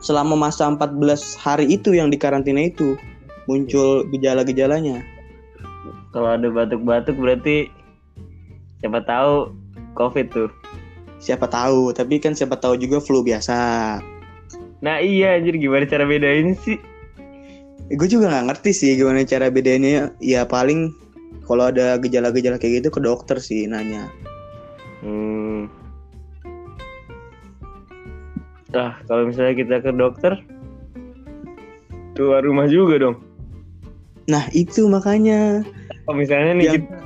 selama 0.00 0.38
masa 0.38 0.68
14 0.70 1.36
hari 1.36 1.68
itu 1.68 1.92
yang 1.92 2.08
di 2.08 2.16
karantina 2.16 2.64
itu 2.68 2.96
muncul 3.44 4.08
gejala-gejalanya. 4.08 5.04
Kalau 6.16 6.32
ada 6.32 6.48
batuk-batuk 6.48 7.12
berarti 7.20 7.68
siapa 8.80 9.04
tahu 9.04 9.52
covid 9.92 10.32
tuh 10.32 10.48
Siapa 11.16 11.48
tahu, 11.48 11.96
tapi 11.96 12.20
kan 12.20 12.36
siapa 12.36 12.60
tahu 12.60 12.76
juga 12.76 13.00
flu 13.00 13.24
biasa. 13.24 13.56
nah 14.84 15.00
iya 15.00 15.40
anjir 15.40 15.56
gimana 15.56 15.88
cara 15.88 16.04
bedain 16.04 16.52
sih 16.60 16.76
gue 17.86 18.08
juga 18.10 18.26
nggak 18.26 18.46
ngerti 18.50 18.70
sih 18.74 18.90
gimana 18.98 19.22
cara 19.22 19.46
bedanya. 19.46 20.10
Ya 20.18 20.42
paling 20.42 20.90
kalau 21.46 21.70
ada 21.70 21.94
gejala-gejala 22.02 22.58
kayak 22.58 22.82
gitu 22.82 22.98
ke 22.98 23.00
dokter 23.00 23.38
sih 23.38 23.70
nanya. 23.70 24.10
Hmm. 25.06 25.70
Ah, 28.74 28.98
kalau 29.06 29.30
misalnya 29.30 29.54
kita 29.54 29.74
ke 29.78 29.90
dokter, 29.94 30.34
keluar 32.18 32.42
rumah 32.42 32.66
juga 32.66 32.98
dong. 32.98 33.16
Nah 34.26 34.50
itu 34.50 34.90
makanya. 34.90 35.62
Kalau 36.06 36.16
misalnya 36.16 36.52
nih 36.54 36.66
Yang- 36.70 36.74
kita 36.86 36.96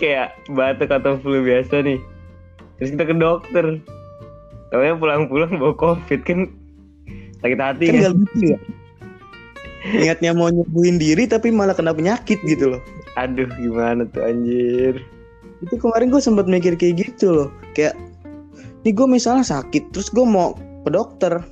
kayak 0.00 0.28
batuk 0.48 0.90
atau 0.90 1.20
flu 1.20 1.44
biasa 1.44 1.84
nih, 1.84 2.00
terus 2.80 2.96
kita 2.96 3.04
ke 3.04 3.14
dokter, 3.20 3.64
Taunya 4.70 4.94
pulang-pulang 4.94 5.58
bawa 5.58 5.74
covid 5.74 6.22
kan 6.22 6.46
sakit 7.42 7.58
hati 7.58 7.84
Kan 7.90 7.94
kan? 8.06 8.12
lucu 8.14 8.54
ya. 8.54 8.58
Niatnya 9.98 10.30
mau 10.30 10.46
nyembuhin 10.46 11.02
diri 11.02 11.26
tapi 11.26 11.50
malah 11.50 11.74
kena 11.74 11.90
penyakit 11.90 12.38
gitu 12.46 12.78
loh. 12.78 12.82
Aduh 13.18 13.50
gimana 13.58 14.06
tuh 14.14 14.22
anjir. 14.22 15.02
Itu 15.58 15.74
kemarin 15.74 16.14
gue 16.14 16.22
sempat 16.22 16.46
mikir 16.46 16.78
kayak 16.78 17.02
gitu 17.02 17.34
loh. 17.34 17.48
Kayak, 17.74 17.98
nih 18.86 18.94
gue 18.94 19.06
misalnya 19.10 19.42
sakit, 19.42 19.90
terus 19.90 20.06
gue 20.14 20.22
mau 20.22 20.54
ke 20.86 20.90
dokter. 20.94 21.42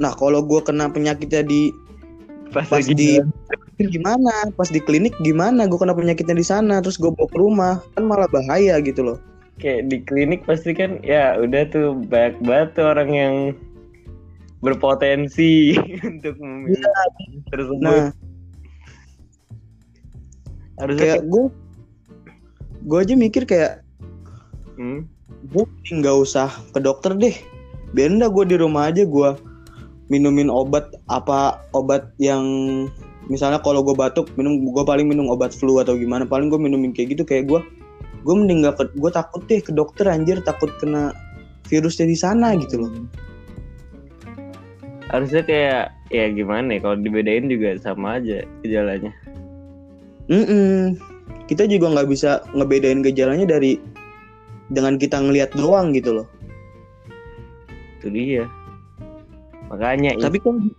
Nah 0.00 0.16
kalau 0.16 0.40
gue 0.40 0.64
kena 0.64 0.88
penyakitnya 0.88 1.44
di 1.44 1.68
Pas, 2.54 2.66
pas 2.68 2.84
di 2.86 3.18
jalan. 3.18 3.90
gimana? 3.90 4.32
Pas 4.54 4.68
di 4.70 4.78
klinik 4.78 5.14
gimana? 5.20 5.66
Gue 5.66 5.78
kena 5.80 5.96
penyakitnya 5.96 6.36
di 6.38 6.46
sana 6.46 6.78
terus 6.78 6.96
gue 7.00 7.10
bawa 7.10 7.28
ke 7.28 7.38
rumah. 7.38 7.74
Kan 7.98 8.06
malah 8.06 8.30
bahaya 8.30 8.78
gitu 8.82 9.02
loh. 9.02 9.18
Kayak 9.56 9.88
di 9.88 9.98
klinik 10.04 10.44
pasti 10.44 10.76
kan 10.76 11.00
ya 11.00 11.40
udah 11.40 11.62
tuh 11.72 11.96
banyak 12.06 12.36
banget 12.44 12.68
tuh 12.76 12.86
orang 12.92 13.10
yang 13.10 13.34
berpotensi 14.60 15.76
untuk 16.10 16.36
memiliki 16.40 17.40
tersebut. 17.52 17.80
nah. 17.80 18.10
Harusnya 20.76 21.00
kayak 21.00 21.16
kayak, 21.24 21.32
gue 21.32 21.44
gue 22.86 22.98
aja 23.00 23.14
mikir 23.16 23.42
kayak 23.48 23.72
hmm, 24.76 25.08
gue 25.48 25.64
nggak 25.88 26.16
usah 26.20 26.52
ke 26.76 26.78
dokter 26.80 27.16
deh. 27.16 27.36
Biarin 27.96 28.20
dah 28.20 28.28
gue 28.28 28.44
di 28.44 28.56
rumah 28.60 28.92
aja 28.92 29.08
gue 29.08 29.30
minumin 30.06 30.46
obat 30.46 30.94
apa 31.10 31.60
obat 31.74 32.14
yang 32.22 32.44
misalnya 33.26 33.58
kalau 33.58 33.82
gue 33.82 33.94
batuk 33.94 34.30
minum 34.38 34.62
gue 34.62 34.84
paling 34.86 35.10
minum 35.10 35.26
obat 35.30 35.50
flu 35.50 35.82
atau 35.82 35.98
gimana 35.98 36.22
paling 36.22 36.46
gue 36.46 36.58
minumin 36.58 36.94
kayak 36.94 37.18
gitu 37.18 37.22
kayak 37.26 37.50
gue 37.50 37.60
gue 38.26 38.34
mending 38.34 38.66
gak 38.66 38.78
ke 38.78 38.84
gue 38.98 39.10
takut 39.10 39.42
deh 39.46 39.58
ke 39.62 39.70
dokter 39.74 40.06
anjir 40.06 40.38
takut 40.42 40.70
kena 40.78 41.14
virusnya 41.66 42.06
di 42.06 42.16
sana 42.18 42.54
gitu 42.58 42.86
loh. 42.86 42.90
Harusnya 45.10 45.42
kayak 45.46 45.94
ya 46.10 46.30
gimana 46.30 46.78
ya 46.78 46.80
kalau 46.82 46.96
dibedain 46.98 47.50
juga 47.50 47.78
sama 47.82 48.18
aja 48.18 48.42
gejalanya. 48.62 49.10
Mm-mm. 50.26 50.98
kita 51.46 51.70
juga 51.70 51.94
nggak 51.94 52.10
bisa 52.10 52.42
ngebedain 52.50 53.06
gejalanya 53.06 53.46
dari 53.46 53.78
dengan 54.74 54.98
kita 54.98 55.22
ngelihat 55.22 55.54
doang 55.54 55.94
gitu 55.94 56.22
loh. 56.22 56.26
Itu 58.02 58.10
dia 58.10 58.50
makanya 59.68 60.14
tapi 60.18 60.38
kan 60.42 60.70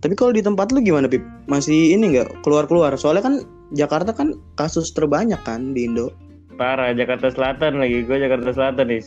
tapi 0.00 0.16
kalau 0.16 0.32
di 0.32 0.40
tempat 0.40 0.72
lu 0.72 0.80
gimana 0.80 1.12
pip? 1.12 1.20
Masih 1.44 1.92
ini 1.92 2.16
nggak? 2.16 2.40
Keluar 2.40 2.64
keluar 2.64 2.96
soalnya 2.96 3.20
kan 3.20 3.34
Jakarta 3.76 4.16
kan 4.16 4.32
kasus 4.56 4.96
terbanyak 4.96 5.36
kan 5.44 5.76
di 5.76 5.84
Indo. 5.84 6.08
Parah 6.56 6.96
Jakarta 6.96 7.28
Selatan 7.28 7.76
lagi. 7.76 8.08
Gue 8.08 8.16
Jakarta 8.16 8.48
Selatan 8.56 8.88
nih 8.88 9.04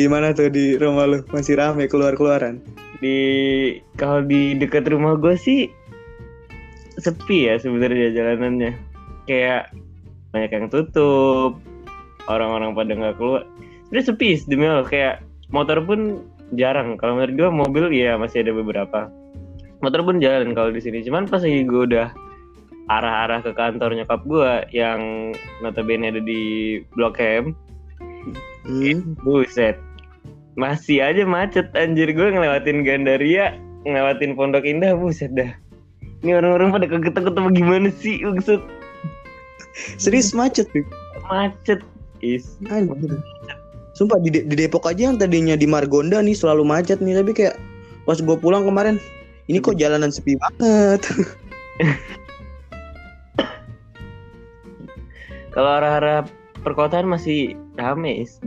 gimana 0.00 0.32
tuh 0.32 0.48
di 0.48 0.80
rumah 0.80 1.04
lu? 1.04 1.18
Masih 1.30 1.60
rame 1.60 1.84
keluar 1.84 2.16
keluaran 2.16 2.64
di 3.04 3.16
kalau 4.00 4.24
di 4.24 4.56
dekat 4.56 4.88
rumah 4.88 5.20
gue 5.20 5.36
sih 5.36 5.68
sepi 6.96 7.50
ya 7.50 7.60
sebenarnya 7.60 8.14
jalanannya. 8.14 8.72
Kayak 9.28 9.72
banyak 10.32 10.50
yang 10.52 10.66
tutup. 10.72 11.60
Orang-orang 12.24 12.72
pada 12.72 12.92
nggak 12.96 13.16
keluar. 13.20 13.42
Sebenarnya 13.88 14.06
sepi 14.08 14.28
demi 14.48 14.64
Allah. 14.64 14.88
Kayak 14.88 15.14
motor 15.52 15.84
pun 15.84 16.24
jarang. 16.52 17.00
Kalau 17.00 17.16
menurut 17.16 17.34
gue 17.34 17.48
mobil 17.48 17.84
ya 17.96 18.20
masih 18.20 18.44
ada 18.44 18.52
beberapa. 18.52 19.08
Motor 19.80 20.04
pun 20.04 20.20
jalan 20.20 20.52
kalau 20.52 20.68
di 20.68 20.80
sini. 20.84 21.00
Cuman 21.00 21.24
pas 21.24 21.40
lagi 21.40 21.64
gue 21.64 21.82
udah 21.88 22.12
arah-arah 22.92 23.40
ke 23.40 23.56
kantor 23.56 23.96
nyokap 23.96 24.20
gue 24.28 24.52
yang 24.76 25.32
notabene 25.64 26.12
ada 26.12 26.20
di 26.20 26.84
Blok 26.92 27.16
M 27.16 27.56
hmm. 28.68 29.24
buset. 29.24 29.80
Masih 30.60 31.00
aja 31.00 31.24
macet 31.24 31.72
anjir. 31.72 32.12
Gue 32.12 32.28
ngelewatin 32.32 32.84
Gandaria 32.84 33.56
ngelewatin 33.84 34.36
Pondok 34.36 34.64
Indah 34.64 34.96
buset 34.96 35.32
dah. 35.32 35.52
Ini 36.24 36.40
orang-orang 36.40 36.72
pada 36.72 36.86
kaget-kaget 36.88 37.36
apa 37.36 37.50
gimana 37.52 37.88
sih 38.00 38.24
maksud? 38.24 38.60
Serius 40.00 40.32
macet 40.32 40.70
pip? 40.72 40.86
Macet. 41.28 41.84
Is. 42.24 42.56
Anjir. 42.72 43.20
Sumpah 43.94 44.18
di, 44.18 44.30
di 44.34 44.54
Depok 44.58 44.90
aja 44.90 45.06
yang 45.10 45.16
tadinya 45.22 45.54
di 45.54 45.70
Margonda 45.70 46.18
nih 46.18 46.34
selalu 46.34 46.66
macet 46.66 46.98
nih 46.98 47.14
tapi 47.22 47.30
kayak 47.30 47.54
pas 48.04 48.18
gue 48.18 48.36
pulang 48.36 48.66
kemarin 48.66 48.98
ini 49.46 49.62
kok 49.62 49.78
jalanan 49.78 50.10
sepi 50.10 50.34
banget. 50.40 51.00
kalau 55.54 55.70
arah-arah 55.78 56.26
perkotaan 56.66 57.06
masih 57.06 57.54
rame 57.78 58.24
is. 58.24 58.40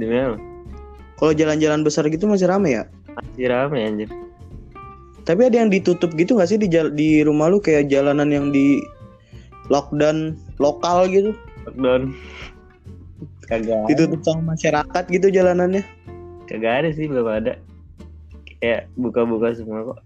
Kalau 1.17 1.33
jalan-jalan 1.33 1.81
besar 1.85 2.05
gitu 2.11 2.27
masih 2.27 2.49
rame 2.49 2.75
ya. 2.77 2.83
masih 3.17 3.49
rame 3.49 3.81
anjir 3.81 4.09
Tapi 5.25 5.49
ada 5.49 5.57
yang 5.65 5.73
ditutup 5.73 6.13
gitu 6.13 6.37
gak 6.37 6.53
sih 6.53 6.61
di 6.61 6.69
di 6.93 7.25
rumah 7.25 7.49
lu 7.49 7.57
kayak 7.57 7.89
jalanan 7.89 8.29
yang 8.29 8.53
di 8.53 8.77
lockdown 9.71 10.37
lokal 10.61 11.09
gitu? 11.09 11.33
lockdown 11.67 12.13
kagak 13.47 13.87
Ditutup 13.87 14.21
sama 14.21 14.53
masyarakat 14.53 15.03
gitu 15.09 15.27
jalanannya. 15.31 15.83
kagak 16.47 16.83
ada 16.83 16.89
sih 16.95 17.07
belum 17.07 17.27
ada 17.27 17.59
kayak 18.59 18.87
buka-buka 18.95 19.55
semua 19.55 19.95
kok 19.95 19.99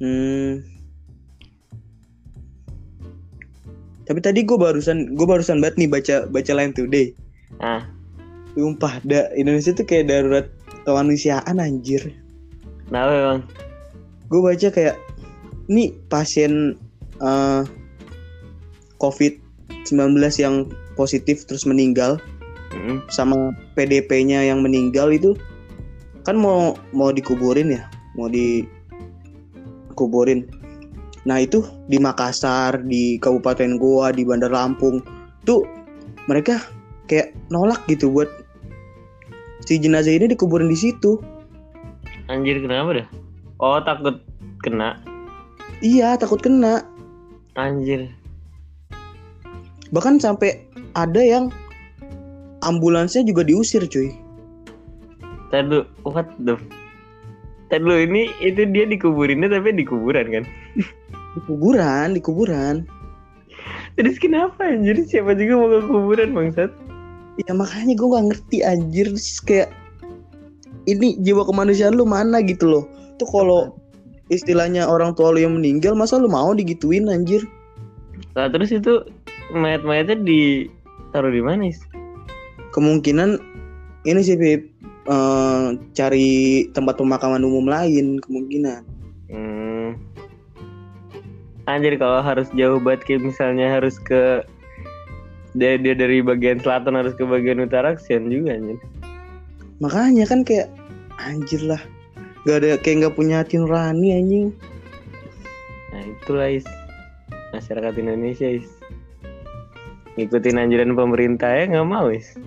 Hmm. 0.00 0.64
Tapi 4.08 4.18
tadi 4.24 4.42
gue 4.48 4.56
barusan 4.56 5.12
gue 5.12 5.26
barusan 5.28 5.60
banget 5.60 5.76
nih 5.76 5.88
baca 5.92 6.16
baca 6.26 6.52
Line 6.56 6.72
Today. 6.72 7.12
ah 7.60 7.84
Sumpah, 8.56 8.98
da, 9.06 9.30
Indonesia 9.38 9.70
tuh 9.70 9.86
kayak 9.86 10.10
darurat 10.10 10.46
kemanusiaan 10.82 11.60
anjir. 11.60 12.02
kenapa 12.88 13.12
emang 13.14 13.40
Gue 14.26 14.40
baca 14.42 14.68
kayak 14.72 14.96
ini 15.68 15.92
pasien 16.08 16.74
eh, 17.20 17.62
COVID-19 18.98 19.94
yang 20.40 20.66
positif 20.96 21.44
terus 21.44 21.68
meninggal 21.68 22.18
Mm-mm. 22.70 23.02
sama 23.10 23.50
PDP-nya 23.74 24.46
yang 24.46 24.62
meninggal 24.62 25.10
itu 25.10 25.34
kan 26.22 26.38
mau 26.38 26.78
mau 26.94 27.10
dikuburin 27.10 27.74
ya, 27.74 27.82
mau 28.14 28.30
dikuburin. 28.30 30.46
Nah 31.26 31.42
itu 31.42 31.66
di 31.90 31.98
Makassar, 32.00 32.80
di 32.86 33.18
Kabupaten 33.18 33.74
Goa, 33.76 34.14
di 34.14 34.24
Bandar 34.24 34.50
Lampung, 34.54 35.02
tuh 35.44 35.66
mereka 36.30 36.62
kayak 37.10 37.34
nolak 37.50 37.82
gitu 37.90 38.06
buat 38.06 38.30
si 39.66 39.82
jenazah 39.82 40.14
ini 40.14 40.30
dikuburin 40.30 40.70
di 40.70 40.78
situ. 40.78 41.18
anjir 42.30 42.62
kenapa 42.62 43.02
dah 43.02 43.08
oh 43.58 43.82
takut 43.82 44.22
kena 44.62 44.94
Iya 45.82 46.14
takut 46.14 46.38
kena. 46.38 46.86
anjir 47.58 48.14
Bahkan 49.90 50.22
sampai 50.22 50.62
ada 50.94 51.18
yang 51.18 51.50
ambulansnya 52.64 53.24
juga 53.24 53.44
diusir 53.46 53.84
cuy. 53.88 54.12
Tadi 55.50 55.66
dulu, 55.66 55.82
what 56.06 56.28
the 56.46 56.54
Tadi 57.70 57.82
dulu 57.82 57.96
ini 58.02 58.30
itu 58.42 58.66
dia 58.70 58.86
dikuburinnya 58.86 59.50
tapi 59.50 59.74
di 59.74 59.86
kuburan 59.86 60.26
kan 60.30 60.44
Di 61.34 61.40
kuburan, 61.46 62.18
di 62.18 62.20
kuburan. 62.22 62.86
Terus 63.94 64.18
kenapa 64.18 64.66
anjir 64.66 64.98
siapa 65.06 65.34
juga 65.34 65.54
mau 65.58 65.68
ke 65.70 65.80
kuburan 65.86 66.30
bangsat 66.34 66.70
Ya 67.46 67.52
makanya 67.54 67.94
gue 67.94 68.08
gak 68.10 68.26
ngerti 68.30 68.58
anjir 68.66 69.06
Terus 69.10 69.38
kayak 69.42 69.70
ini 70.88 71.18
jiwa 71.20 71.44
kemanusiaan 71.44 71.94
lu 71.94 72.08
mana 72.08 72.40
gitu 72.42 72.66
loh. 72.66 72.84
Tuh 73.20 73.28
kalau 73.28 73.76
istilahnya 74.32 74.86
orang 74.86 75.12
tua 75.12 75.34
lu 75.34 75.42
yang 75.42 75.54
meninggal 75.58 75.92
masa 75.92 76.16
lu 76.16 76.30
mau 76.30 76.54
digituin 76.56 77.10
anjir? 77.10 77.44
Nah 78.34 78.48
terus 78.48 78.72
itu 78.72 79.04
mayat-mayatnya 79.52 80.16
ditaruh 80.22 81.30
di 81.34 81.42
mana 81.42 81.68
Is? 81.68 81.82
Kemungkinan 82.70 83.38
ini 84.06 84.20
sih 84.22 84.38
Pip 84.38 84.70
eh, 85.10 85.66
cari 85.92 86.30
tempat 86.72 86.96
pemakaman 86.96 87.42
umum 87.42 87.66
lain 87.66 88.22
kemungkinan. 88.22 88.82
Hmm. 89.30 89.98
Anjir 91.68 91.94
kalau 92.00 92.18
harus 92.18 92.50
jauh 92.56 92.82
banget 92.82 93.06
kayak 93.06 93.22
misalnya 93.30 93.78
harus 93.78 94.00
ke 94.02 94.42
dia, 95.54 95.78
dia 95.78 95.94
dari 95.94 96.22
bagian 96.22 96.62
selatan 96.62 96.98
harus 96.98 97.14
ke 97.14 97.26
bagian 97.26 97.62
utara 97.62 97.98
kesian 97.98 98.30
juga 98.30 98.54
anjir 98.54 98.78
Makanya 99.82 100.26
kan 100.26 100.46
kayak 100.46 100.70
anjir 101.18 101.62
lah. 101.66 101.80
Gak 102.44 102.64
ada 102.64 102.78
kayak 102.80 102.96
nggak 103.04 103.16
punya 103.16 103.42
hati 103.42 103.60
nurani 103.60 104.16
anjing. 104.16 104.46
Nah 105.90 106.02
itulah 106.06 106.48
Is 106.50 106.66
Masyarakat 107.50 107.98
Indonesia 107.98 108.46
Is 108.46 108.68
Ngikutin 110.14 110.58
anjuran 110.58 110.94
pemerintah 110.94 111.50
ya 111.50 111.64
nggak 111.66 111.88
mau 111.88 112.08
Is 112.12 112.38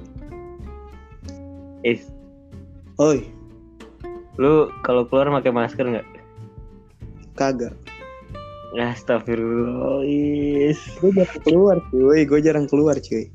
Is 1.83 2.07
Oi, 2.95 3.27
Lu 4.39 4.71
kalau 4.87 5.03
keluar 5.11 5.27
pakai 5.39 5.51
masker 5.51 5.83
nggak? 5.83 6.07
kagak. 7.35 7.75
Astagfirullah 8.73 10.01
Is 10.07 10.79
Gue 10.97 11.13
jarang 11.13 11.41
keluar 11.45 11.77
cuy, 11.91 12.25
gue 12.25 12.39
jarang 12.41 12.65
keluar 12.65 12.95
cuy. 12.97 13.29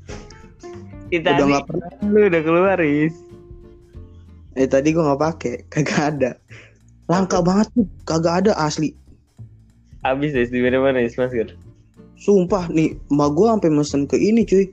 Kita 1.13 1.37
Udah 1.37 1.45
nggak 1.45 1.65
pernah. 1.69 1.89
Lu 2.09 2.19
udah 2.27 2.41
keluar 2.43 2.77
Is 2.81 3.15
Eh 4.57 4.67
tadi 4.67 4.91
gue 4.91 5.03
nggak 5.03 5.21
pakai, 5.21 5.55
kagak 5.71 6.01
ada. 6.17 6.31
Langka 7.05 7.39
banget 7.45 7.69
tuh, 7.77 7.87
kagak 8.03 8.43
ada 8.43 8.51
asli. 8.59 8.97
Abis 10.03 10.33
Is 10.35 10.49
di 10.49 10.59
mana-mana 10.59 10.99
Is 11.05 11.15
masker 11.15 11.53
Sumpah 12.19 12.67
nih, 12.67 12.99
emak 13.13 13.29
gue 13.31 13.47
sampai 13.47 13.69
mesen 13.71 14.01
ke 14.09 14.19
ini 14.19 14.43
cuy. 14.43 14.67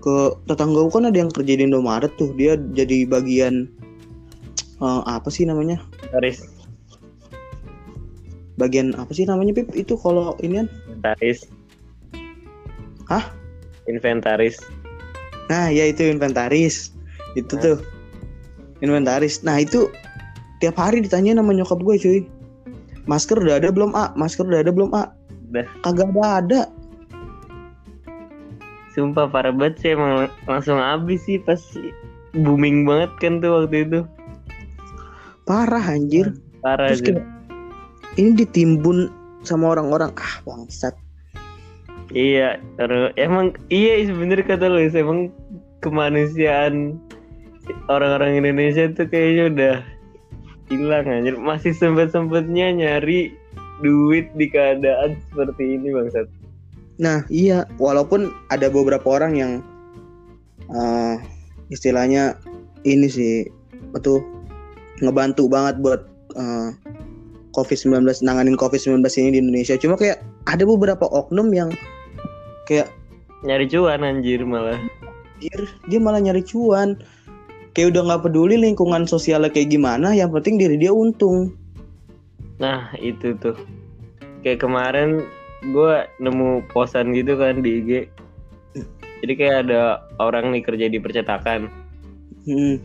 Ke 0.00 0.36
tetangga 0.46 0.84
gue 0.86 0.92
kan 0.92 1.08
ada 1.08 1.18
yang 1.18 1.32
kerja 1.32 1.52
di 1.58 1.62
Indomaret 1.66 2.12
tuh, 2.20 2.30
dia 2.36 2.56
jadi 2.76 3.08
bagian 3.08 3.70
eh, 4.80 5.02
apa 5.06 5.28
sih 5.32 5.48
namanya? 5.48 5.80
Taris 6.12 6.42
Bagian 8.56 8.96
apa 8.96 9.12
sih 9.12 9.28
namanya 9.28 9.52
Pip? 9.52 9.68
Itu 9.76 10.00
kalau 10.00 10.32
ini 10.40 10.64
kan? 10.64 10.68
Inventaris 10.88 11.44
Hah? 13.06 13.24
Inventaris 13.84 14.56
Nah, 15.46 15.70
ya 15.70 15.86
itu 15.86 16.02
inventaris. 16.06 16.90
Itu 17.38 17.54
tuh. 17.58 17.78
Inventaris. 18.82 19.46
Nah, 19.46 19.62
itu 19.62 19.88
tiap 20.58 20.76
hari 20.78 21.02
ditanya 21.02 21.38
sama 21.38 21.54
nyokap 21.54 21.78
gue 21.80 21.96
cuy. 21.98 22.20
Masker 23.06 23.38
udah 23.38 23.62
ada 23.62 23.70
belum, 23.70 23.94
A? 23.94 24.10
Masker 24.18 24.42
udah 24.42 24.66
ada 24.66 24.72
belum, 24.74 24.90
A? 24.90 25.14
Udah 25.50 25.66
Kagak 25.86 26.10
ada 26.10 26.26
ada. 26.42 26.60
Sumpah 28.96 29.28
parah 29.28 29.52
banget 29.52 29.74
sih 29.84 29.90
emang 29.92 30.32
langsung 30.48 30.80
habis 30.80 31.20
sih 31.28 31.36
pas 31.36 31.60
booming 32.32 32.88
banget 32.88 33.12
kan 33.20 33.44
tuh 33.44 33.60
waktu 33.60 33.84
itu 33.84 34.00
Parah 35.46 35.84
anjir. 35.84 36.34
Parah 36.64 36.90
Terus 36.90 37.04
kayak 37.04 37.22
ini 38.16 38.30
ditimbun 38.34 39.12
sama 39.46 39.76
orang-orang 39.76 40.10
ah 40.18 40.34
bangsat 40.42 40.96
Iya, 42.14 42.62
emang 43.18 43.58
iya 43.66 44.06
sebenernya 44.06 44.46
kata 44.46 44.70
lu 44.70 44.78
emang 44.78 45.34
kemanusiaan 45.82 47.02
orang-orang 47.90 48.38
Indonesia 48.40 48.86
tuh 48.94 49.10
kayaknya 49.10 49.44
udah 49.50 49.74
hilang 50.70 51.06
anjir. 51.10 51.34
Masih 51.34 51.74
sempet-sempetnya 51.74 52.78
nyari 52.78 53.34
duit 53.82 54.30
di 54.38 54.46
keadaan 54.46 55.18
seperti 55.28 55.76
ini 55.76 55.90
bangsat. 55.90 56.30
Nah 56.96 57.24
iya, 57.28 57.68
walaupun 57.76 58.32
ada 58.48 58.72
beberapa 58.72 59.04
orang 59.20 59.32
yang 59.36 59.52
eh, 60.72 61.16
istilahnya 61.68 62.38
ini 62.86 63.08
sih 63.10 63.34
betul 63.92 64.24
ngebantu 65.04 65.48
banget 65.48 65.80
buat 65.80 66.08
eh, 66.36 66.70
COVID-19 67.52 68.04
nanganin 68.24 68.56
COVID-19 68.56 69.00
ini 69.20 69.28
di 69.36 69.38
Indonesia. 69.40 69.76
Cuma 69.80 69.96
kayak 69.96 70.20
ada 70.48 70.64
beberapa 70.64 71.08
oknum 71.08 71.52
yang 71.52 71.72
kayak 72.68 72.92
Nyari 73.44 73.68
cuan 73.68 74.00
anjir 74.00 74.40
malah. 74.48 74.80
anjir, 75.36 75.60
dia 75.92 76.00
malah 76.00 76.18
nyari 76.18 76.40
cuan. 76.40 76.96
Kayak 77.76 77.92
udah 77.92 78.02
nggak 78.08 78.22
peduli 78.24 78.56
lingkungan 78.56 79.04
sosialnya 79.04 79.52
kayak 79.52 79.70
gimana, 79.70 80.16
yang 80.16 80.32
penting 80.32 80.56
diri 80.56 80.80
dia 80.80 80.90
untung. 80.90 81.52
Nah 82.56 82.88
itu 82.96 83.36
tuh. 83.36 83.54
Kayak 84.40 84.64
kemarin 84.64 85.28
gue 85.64 85.92
nemu 86.20 86.64
posan 86.72 87.16
gitu 87.16 87.36
kan 87.38 87.64
di 87.64 87.80
IG. 87.80 87.90
Jadi 89.24 89.32
kayak 89.32 89.56
ada 89.68 90.04
orang 90.20 90.52
nih 90.52 90.62
kerja 90.64 90.86
di 90.92 90.98
percetakan. 91.00 91.72
Hmm. 92.44 92.76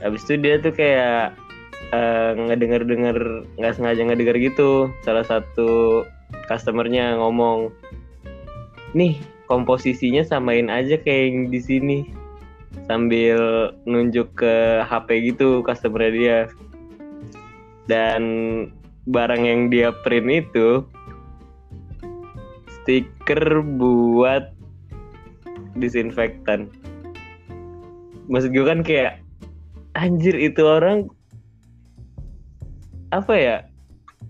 Habis 0.00 0.22
itu 0.26 0.38
dia 0.38 0.62
tuh 0.62 0.70
kayak 0.70 1.34
eh, 1.92 2.32
ngedenger-denger 2.38 3.46
nggak 3.58 3.74
sengaja 3.74 4.02
ngedenger 4.06 4.36
gitu 4.40 4.90
salah 5.02 5.26
satu 5.26 6.02
customernya 6.50 7.18
ngomong 7.18 7.70
nih 8.94 9.18
komposisinya 9.46 10.22
samain 10.24 10.70
aja 10.72 10.96
kayak 10.98 11.24
yang 11.30 11.40
di 11.50 11.60
sini 11.60 11.98
sambil 12.90 13.70
nunjuk 13.86 14.34
ke 14.34 14.82
HP 14.82 15.34
gitu 15.34 15.62
customer 15.62 16.10
dia 16.10 16.50
dan 17.86 18.22
barang 19.04 19.42
yang 19.44 19.68
dia 19.68 19.92
print 20.02 20.48
itu 20.48 20.82
stiker 22.84 23.64
buat 23.80 24.52
disinfektan. 25.80 26.68
Maksud 28.28 28.52
gue 28.52 28.64
kan 28.68 28.84
kayak 28.84 29.24
anjir 29.96 30.36
itu 30.36 30.60
orang 30.68 31.08
apa 33.08 33.32
ya? 33.32 33.56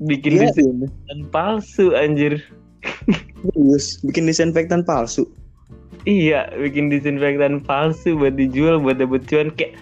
Bikin 0.06 0.38
Dia- 0.38 0.54
disinfektan 0.54 1.18
palsu 1.34 1.90
anjir. 1.98 2.38
Serius, 3.42 3.98
bikin 4.06 4.30
disinfektan 4.30 4.86
palsu. 4.86 5.26
iya 6.04 6.52
bikin 6.60 6.92
disinfektan 6.92 7.64
palsu 7.64 8.12
buat 8.12 8.36
dijual 8.36 8.78
buat 8.78 9.00
dapet 9.02 9.24
cuan. 9.26 9.48
Kayak 9.50 9.74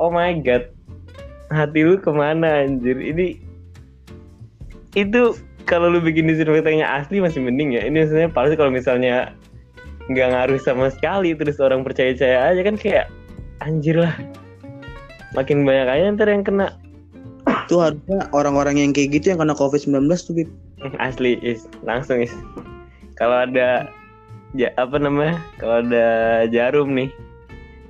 oh 0.00 0.08
my 0.10 0.34
god 0.42 0.66
hati 1.52 1.84
lu 1.84 2.00
ke 2.00 2.10
mana 2.10 2.64
anjir? 2.64 2.96
Ini 2.96 3.38
itu 4.96 5.36
kalau 5.64 5.88
lu 5.88 6.00
bikin 6.00 6.28
disinfektannya 6.28 6.84
asli 6.84 7.20
masih 7.20 7.40
mending 7.40 7.76
ya. 7.76 7.82
Ini 7.84 8.08
sebenarnya 8.08 8.30
palsu 8.32 8.54
kalau 8.56 8.72
misalnya 8.72 9.32
nggak 10.12 10.28
ngaruh 10.36 10.60
sama 10.60 10.92
sekali 10.92 11.32
terus 11.32 11.56
orang 11.56 11.80
percaya 11.80 12.12
percaya 12.12 12.52
aja 12.52 12.60
kan 12.60 12.76
kayak 12.76 13.06
anjir 13.64 13.96
lah. 13.96 14.14
Makin 15.32 15.64
banyak 15.64 15.88
aja 15.88 16.04
ntar 16.14 16.28
yang 16.30 16.44
kena. 16.44 16.76
Tuh 17.68 17.80
harusnya 17.80 18.28
orang-orang 18.36 18.80
yang 18.80 18.90
kayak 18.92 19.16
gitu 19.16 19.32
yang 19.32 19.40
kena 19.40 19.56
COVID-19 19.56 20.04
tuh 20.20 20.34
Bib. 20.36 20.50
asli 21.06 21.40
is 21.40 21.64
langsung 21.82 22.20
is. 22.20 22.32
Kalau 23.16 23.48
ada 23.48 23.88
ja, 24.52 24.68
apa 24.76 25.00
namanya 25.00 25.40
kalau 25.56 25.80
ada 25.80 26.06
jarum 26.52 26.92
nih 26.92 27.08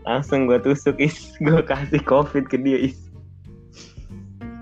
langsung 0.07 0.47
gue 0.47 0.63
tusuk 0.63 1.01
is. 1.03 1.35
Gue 1.45 1.65
kasih 1.65 2.01
covid 2.07 2.47
ke 2.47 2.61
dia 2.61 2.79
is 2.89 3.04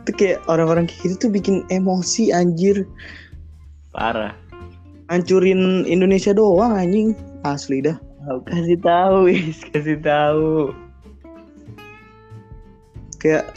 Tuh 0.02 0.14
kayak 0.18 0.42
orang-orang 0.50 0.90
kayak 0.90 1.14
gitu 1.14 1.28
tuh 1.28 1.30
bikin 1.30 1.56
emosi 1.70 2.34
anjir. 2.34 2.86
parah 3.92 4.32
Hancurin 5.12 5.84
Indonesia 5.84 6.32
doang 6.32 6.72
anjing. 6.72 7.12
Asli 7.44 7.84
dah. 7.84 7.98
kasih 8.46 8.78
tahu 8.78 9.26
is 9.28 9.60
kasih 9.74 9.98
tahu 9.98 10.70
Kayak 13.18 13.50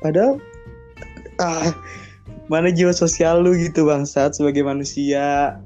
padahal 0.00 0.40
ah 1.40 1.72
mana 2.48 2.72
jiwa 2.72 2.96
sosial 2.96 3.44
lu 3.44 3.52
gitu 3.56 3.84
bangsat 3.84 4.36
sebagai 4.36 4.64
manusia. 4.64 5.56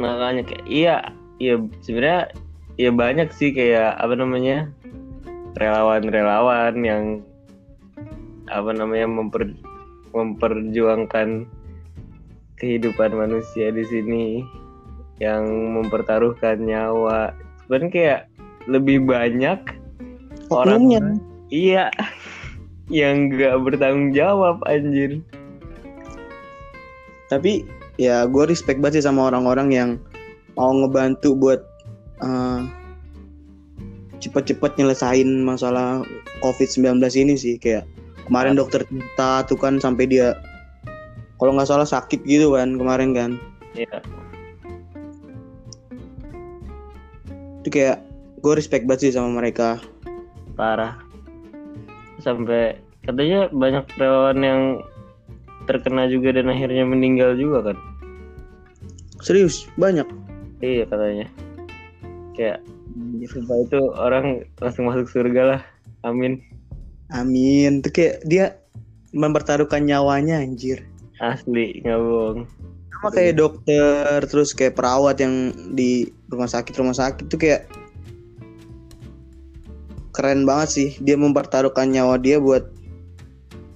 makanya 0.00 0.48
kayak 0.48 0.64
iya 0.64 0.96
iya 1.42 1.60
sebenarnya 1.84 2.32
ya 2.80 2.88
banyak 2.88 3.28
sih 3.36 3.52
kayak 3.52 4.00
apa 4.00 4.16
namanya 4.16 4.72
relawan-relawan 5.60 6.80
yang 6.80 7.20
apa 8.50 8.74
namanya 8.74 9.06
memper 9.06 9.54
memperjuangkan 10.10 11.46
kehidupan 12.58 13.16
manusia 13.16 13.72
di 13.72 13.84
sini 13.86 14.24
yang 15.22 15.46
mempertaruhkan 15.80 16.60
nyawa. 16.60 17.32
Sebenarnya 17.64 17.90
kayak 17.90 18.20
lebih 18.68 19.06
banyak 19.06 19.58
orang 20.50 21.14
iya 21.48 21.88
yang 22.90 23.30
nggak 23.30 23.56
bertanggung 23.62 24.12
jawab 24.12 24.60
anjir. 24.66 25.22
Tapi 27.30 27.62
ya 27.96 28.26
gue 28.26 28.44
respect 28.50 28.82
banget 28.82 29.00
sih 29.00 29.06
sama 29.06 29.30
orang-orang 29.30 29.68
yang 29.70 29.90
mau 30.58 30.74
ngebantu 30.74 31.38
buat 31.38 31.60
eh, 32.20 32.60
cepet-cepet 34.20 34.76
nyelesain 34.76 35.46
masalah 35.46 36.02
COVID-19 36.42 37.00
ini 37.22 37.34
sih 37.38 37.54
kayak 37.56 37.86
kemarin 38.30 38.54
dokter 38.54 38.86
Tita 38.86 39.42
tuh 39.42 39.58
kan 39.58 39.82
sampai 39.82 40.06
dia 40.06 40.38
kalau 41.42 41.50
nggak 41.58 41.66
salah 41.66 41.82
sakit 41.82 42.22
gitu 42.22 42.54
kan 42.54 42.78
kemarin 42.78 43.10
kan. 43.10 43.30
Iya. 43.74 43.98
itu 47.60 47.68
kayak 47.76 48.00
gue 48.40 48.52
respect 48.56 48.88
banget 48.88 49.10
sih 49.10 49.12
sama 49.18 49.36
mereka. 49.36 49.76
Parah. 50.56 50.96
Sampai 52.24 52.80
katanya 53.04 53.52
banyak 53.52 53.84
relawan 54.00 54.40
yang 54.40 54.62
terkena 55.68 56.08
juga 56.08 56.32
dan 56.32 56.48
akhirnya 56.48 56.88
meninggal 56.88 57.36
juga 57.36 57.72
kan? 57.72 57.76
Serius? 59.20 59.68
Banyak? 59.76 60.08
Iya 60.64 60.88
katanya. 60.88 61.28
Kayak 62.32 62.64
sumpah 63.28 63.58
itu 63.60 63.80
orang 63.92 64.48
langsung 64.56 64.88
masuk 64.88 65.12
surga 65.12 65.42
lah. 65.44 65.60
Amin 66.00 66.40
amin. 67.14 67.82
Tuh 67.82 67.92
kayak 67.92 68.22
dia 68.26 68.58
mempertaruhkan 69.10 69.82
nyawanya 69.82 70.38
anjir. 70.38 70.86
Asli 71.20 71.82
nggak 71.84 72.00
bohong. 72.00 72.40
Sama 72.94 73.08
kayak 73.12 73.34
dokter 73.36 74.18
terus 74.28 74.52
kayak 74.52 74.76
perawat 74.76 75.20
yang 75.20 75.52
di 75.74 76.08
rumah 76.28 76.48
sakit 76.48 76.72
rumah 76.76 76.96
sakit 76.96 77.28
tuh 77.28 77.40
kayak 77.40 77.66
keren 80.14 80.46
banget 80.46 80.68
sih. 80.70 80.90
Dia 81.02 81.18
mempertaruhkan 81.18 81.90
nyawa 81.90 82.16
dia 82.16 82.38
buat 82.38 82.70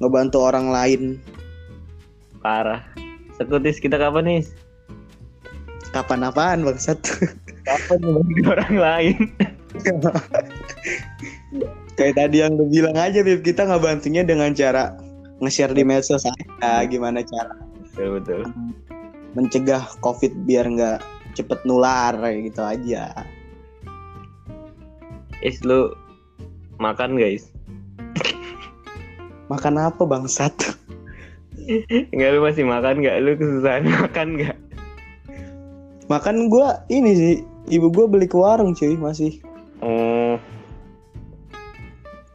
ngebantu 0.01 0.39
orang 0.41 0.73
lain. 0.73 1.03
Parah. 2.41 2.85
Sekutis 3.35 3.83
kita 3.83 3.99
kapan 3.99 4.25
nih 4.31 4.43
kapan 5.95 6.27
apaan 6.27 6.67
bangsat. 6.67 6.99
Kapan 7.65 7.99
ngebantu 8.03 8.51
orang 8.51 8.75
lain 8.77 9.17
kayak 11.95 12.19
tadi 12.19 12.43
yang 12.43 12.59
lu 12.59 12.67
bilang 12.67 12.99
aja 12.99 13.23
Bib 13.23 13.47
kita 13.47 13.67
ngebantunya 13.67 14.27
dengan 14.27 14.51
cara 14.55 14.99
nge-share 15.39 15.75
di 15.75 15.83
medsos 15.87 16.27
aja. 16.27 16.83
Gimana 16.87 17.23
cara 17.23 17.55
betul 17.95 18.19
betul. 18.19 18.43
mencegah 19.35 19.83
covid 20.03 20.31
biar 20.47 20.67
nggak 20.67 20.99
cepet 21.35 21.59
nular 21.67 22.15
kayak 22.19 22.51
gitu 22.51 22.63
aja. 22.63 23.11
Is 25.43 25.63
lu 25.63 25.95
makan 26.83 27.15
guys 27.19 27.51
makan 29.53 29.77
apa 29.77 30.03
bangsat? 30.03 30.55
Enggak 32.11 32.31
lu 32.35 32.41
masih 32.43 32.65
makan 32.67 33.05
nggak? 33.05 33.17
Lu 33.23 33.31
kesusahan 33.39 33.85
makan 34.03 34.29
nggak? 34.41 34.57
Makan 36.11 36.53
gua 36.53 36.85
ini 36.91 37.13
sih 37.15 37.35
ibu 37.71 37.89
gua 37.93 38.11
beli 38.11 38.27
ke 38.27 38.37
warung 38.37 38.75
cuy 38.75 38.97
masih. 38.99 39.39
Oh 39.85 40.41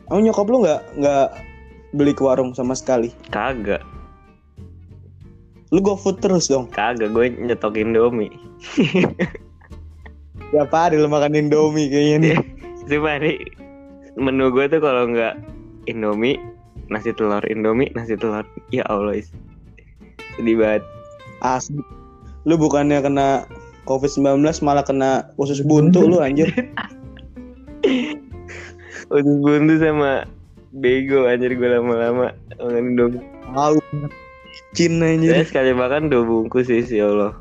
Kamu 0.10 0.20
nyokap 0.26 0.50
lu 0.50 0.58
nggak 0.66 0.82
nggak 0.98 1.28
beli 1.94 2.14
ke 2.18 2.22
warung 2.26 2.52
sama 2.58 2.74
sekali? 2.74 3.14
kagak 3.30 3.86
Lu 5.70 5.86
go 5.86 5.94
food 5.94 6.18
terus 6.18 6.50
dong. 6.50 6.66
kagak 6.74 7.14
gue 7.14 7.30
nyetok 7.30 7.78
indomie 7.78 8.34
Tiap 10.50 10.74
hari 10.74 10.98
lu 10.98 11.06
makan 11.06 11.38
Indomie 11.38 11.94
kayaknya 11.94 12.18
nih. 12.18 12.38
Cuma 12.90 13.22
nih 13.22 13.38
menu 14.18 14.50
gue 14.50 14.66
tuh 14.66 14.82
kalau 14.82 15.06
nggak 15.06 15.38
Indomie, 15.86 16.42
nasi 16.90 17.14
telur 17.14 17.46
Indomie, 17.46 17.94
nasi 17.94 18.18
telur. 18.18 18.42
Ya 18.74 18.82
Allah, 18.90 19.22
Is. 19.22 19.30
sedih 20.38 20.58
banget 20.58 20.84
Asli. 21.46 21.86
Lu 22.50 22.58
bukannya 22.58 22.98
kena 23.06 23.46
COVID-19 23.86 24.42
malah 24.66 24.82
kena 24.82 25.30
usus 25.38 25.62
buntu 25.62 26.02
lu 26.10 26.18
anjir. 26.18 26.50
usus 29.10 29.38
buntu 29.42 29.74
sama 29.78 30.26
bego 30.72 31.26
anjir 31.26 31.54
gue 31.54 31.66
lama-lama 31.66 32.30
makan 32.56 32.86
dong 32.94 33.14
Tahu. 33.50 33.78
Cina 34.72 35.10
saya 35.10 35.18
anjir. 35.18 35.34
sekali 35.44 35.72
makan 35.74 36.08
dua 36.08 36.22
bungkus 36.22 36.70
sih 36.70 36.86
ya 36.86 37.10
Allah 37.10 37.34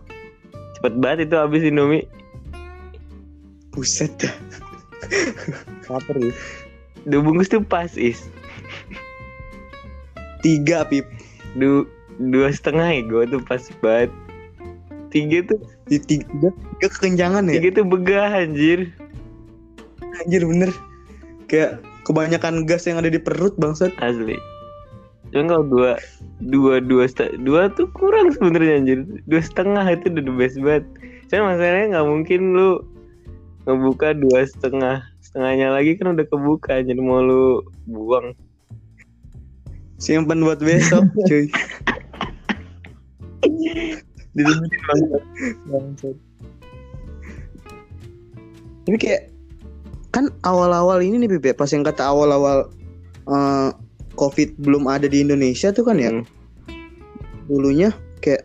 cepet 0.76 0.94
banget 0.96 1.28
itu 1.28 1.36
habis 1.36 1.62
Indomie 1.62 2.08
Buset 3.68 4.10
dah. 4.18 4.32
Lapar 5.86 6.16
ya. 6.16 6.32
dua 7.04 7.20
bungkus 7.20 7.46
tuh 7.46 7.60
pas 7.60 7.92
is 7.94 8.18
Tiga 10.40 10.82
pip. 10.82 11.04
du 11.54 11.84
dua 12.18 12.48
setengah 12.48 12.88
ya 12.88 13.02
gue 13.02 13.22
tuh 13.28 13.40
pas 13.42 13.60
banget 13.80 14.10
tiga 15.08 15.40
tuh 15.44 15.58
Di 15.86 15.96
tiga, 15.98 16.48
tiga 16.50 16.86
kekenjangan 16.90 17.44
ya. 17.46 17.58
tiga 17.58 17.70
tuh 17.74 17.86
begah 17.86 18.28
anjir 18.34 18.88
Anjir 20.18 20.42
bener. 20.42 20.70
Kayak 21.48 21.80
kebanyakan 22.04 22.68
gas 22.68 22.84
yang 22.84 23.00
ada 23.00 23.12
di 23.12 23.20
perut 23.20 23.56
bangsat. 23.56 23.92
asli 24.00 24.36
cuma 25.28 25.44
kalau 25.44 25.64
dua 25.68 25.92
dua 26.40 26.80
dua 26.80 27.04
seta- 27.04 27.36
dua 27.44 27.68
tuh 27.76 27.84
kurang 27.92 28.32
sebenarnya 28.32 28.80
anjir 28.80 28.98
dua 29.28 29.44
setengah 29.44 29.84
itu 29.84 30.08
udah 30.08 30.24
the 30.24 30.34
best 30.40 30.56
banget 30.56 30.84
cuma 31.28 31.52
masalahnya 31.52 31.86
nggak 31.92 32.08
mungkin 32.08 32.40
lu 32.56 32.70
ngebuka 33.68 34.16
dua 34.16 34.48
setengah 34.48 35.04
setengahnya 35.20 35.68
lagi 35.68 36.00
kan 36.00 36.16
udah 36.16 36.24
kebuka 36.24 36.80
jadi 36.80 36.96
mau 36.96 37.20
lu 37.20 37.60
buang 37.84 38.32
Simpan 39.98 40.46
buat 40.46 40.62
besok, 40.62 41.10
cuy. 41.26 41.50
Bangsat. 45.66 46.16
Tapi 48.86 48.96
kayak 49.02 49.34
kan 50.18 50.34
awal-awal 50.42 50.98
ini 50.98 51.22
nih 51.22 51.38
Bebe, 51.38 51.54
pas 51.54 51.70
yang 51.70 51.86
kata 51.86 52.02
awal-awal 52.02 52.66
eh, 53.30 53.70
COVID 54.18 54.58
belum 54.58 54.90
ada 54.90 55.06
di 55.06 55.22
Indonesia 55.22 55.70
tuh 55.70 55.86
kan 55.86 56.02
ya. 56.02 56.10
Hmm. 56.10 56.26
Dulunya 57.46 57.94
kayak 58.18 58.42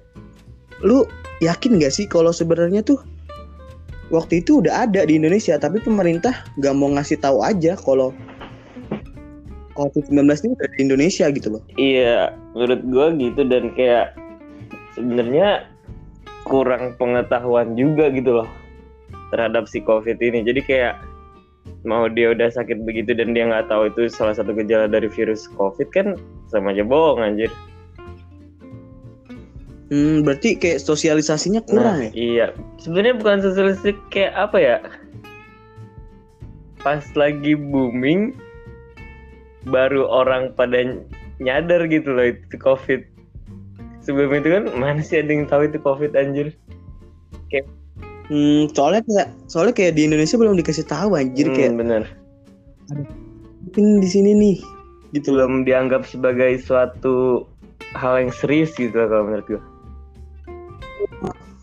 lu 0.86 1.01
yakin 1.41 1.81
gak 1.81 1.89
sih 1.89 2.05
kalau 2.05 2.29
sebenarnya 2.29 2.86
tuh 2.86 3.01
waktu 4.13 4.45
itu 4.45 4.62
udah 4.62 4.86
ada 4.86 5.01
di 5.09 5.17
Indonesia 5.17 5.57
tapi 5.57 5.81
pemerintah 5.81 6.45
gak 6.62 6.77
mau 6.77 6.93
ngasih 6.93 7.17
tahu 7.17 7.41
aja 7.41 7.73
kalau 7.81 8.13
COVID-19 9.73 10.29
ini 10.45 10.53
udah 10.53 10.69
di 10.69 10.79
Indonesia 10.86 11.25
gitu 11.33 11.57
loh. 11.57 11.63
Iya, 11.81 12.38
menurut 12.53 12.81
gua 12.93 13.09
gitu 13.17 13.41
dan 13.49 13.73
kayak 13.73 14.13
sebenarnya 14.93 15.65
kurang 16.45 16.93
pengetahuan 17.01 17.73
juga 17.73 18.13
gitu 18.13 18.38
loh 18.38 18.49
terhadap 19.33 19.65
si 19.65 19.81
COVID 19.81 20.21
ini. 20.21 20.45
Jadi 20.45 20.62
kayak 20.62 21.01
mau 21.83 22.07
dia 22.07 22.31
udah 22.31 22.47
sakit 22.47 22.87
begitu 22.87 23.11
dan 23.11 23.35
dia 23.35 23.47
nggak 23.47 23.67
tahu 23.67 23.91
itu 23.91 24.07
salah 24.07 24.35
satu 24.35 24.55
gejala 24.55 24.87
dari 24.87 25.11
virus 25.11 25.51
COVID 25.59 25.87
kan 25.91 26.15
sama 26.47 26.71
aja 26.71 26.83
bohong 26.83 27.19
anjir. 27.19 27.51
Hmm, 29.91 30.23
berarti 30.25 30.57
kayak 30.57 30.81
sosialisasinya 30.81 31.61
kurang 31.69 32.01
Nah, 32.01 32.09
ya? 32.09 32.11
Iya, 32.15 32.47
sebenarnya 32.81 33.15
bukan 33.19 33.37
sosialisasi 33.45 33.91
kayak 34.09 34.33
apa 34.33 34.57
ya? 34.57 34.77
Pas 36.81 37.03
lagi 37.13 37.53
booming, 37.53 38.33
baru 39.67 40.07
orang 40.07 40.55
pada 40.55 40.97
nyadar 41.43 41.85
gitu 41.91 42.09
loh 42.09 42.31
itu 42.31 42.55
COVID. 42.57 43.01
Sebelum 44.03 44.31
itu 44.35 44.49
kan 44.51 44.63
mana 44.75 44.99
sih 45.03 45.19
ada 45.19 45.31
yang 45.31 45.47
tahu 45.47 45.67
itu 45.67 45.77
COVID 45.79 46.15
anjir? 46.15 46.55
Hmm, 48.27 48.71
soalnya 48.71 49.03
kayak 49.03 49.27
soalnya 49.51 49.73
kayak 49.75 49.93
di 49.99 50.07
Indonesia 50.07 50.39
belum 50.39 50.55
dikasih 50.55 50.88
tahu 50.88 51.19
anjir 51.19 51.51
Hmm, 51.51 51.55
kayak 51.55 51.73
bener. 51.75 52.03
mungkin 53.63 53.99
di 53.99 54.07
sini 54.07 54.31
nih 54.31 54.57
gitu. 55.13 55.33
Belum 55.33 55.63
dianggap 55.63 56.05
sebagai 56.05 56.57
suatu 56.59 57.45
hal 57.93 58.25
yang 58.27 58.31
serius 58.33 58.73
gitu 58.73 58.93
lah 58.93 59.07
kalau 59.07 59.23
menurut 59.29 59.45
gue. 59.45 59.62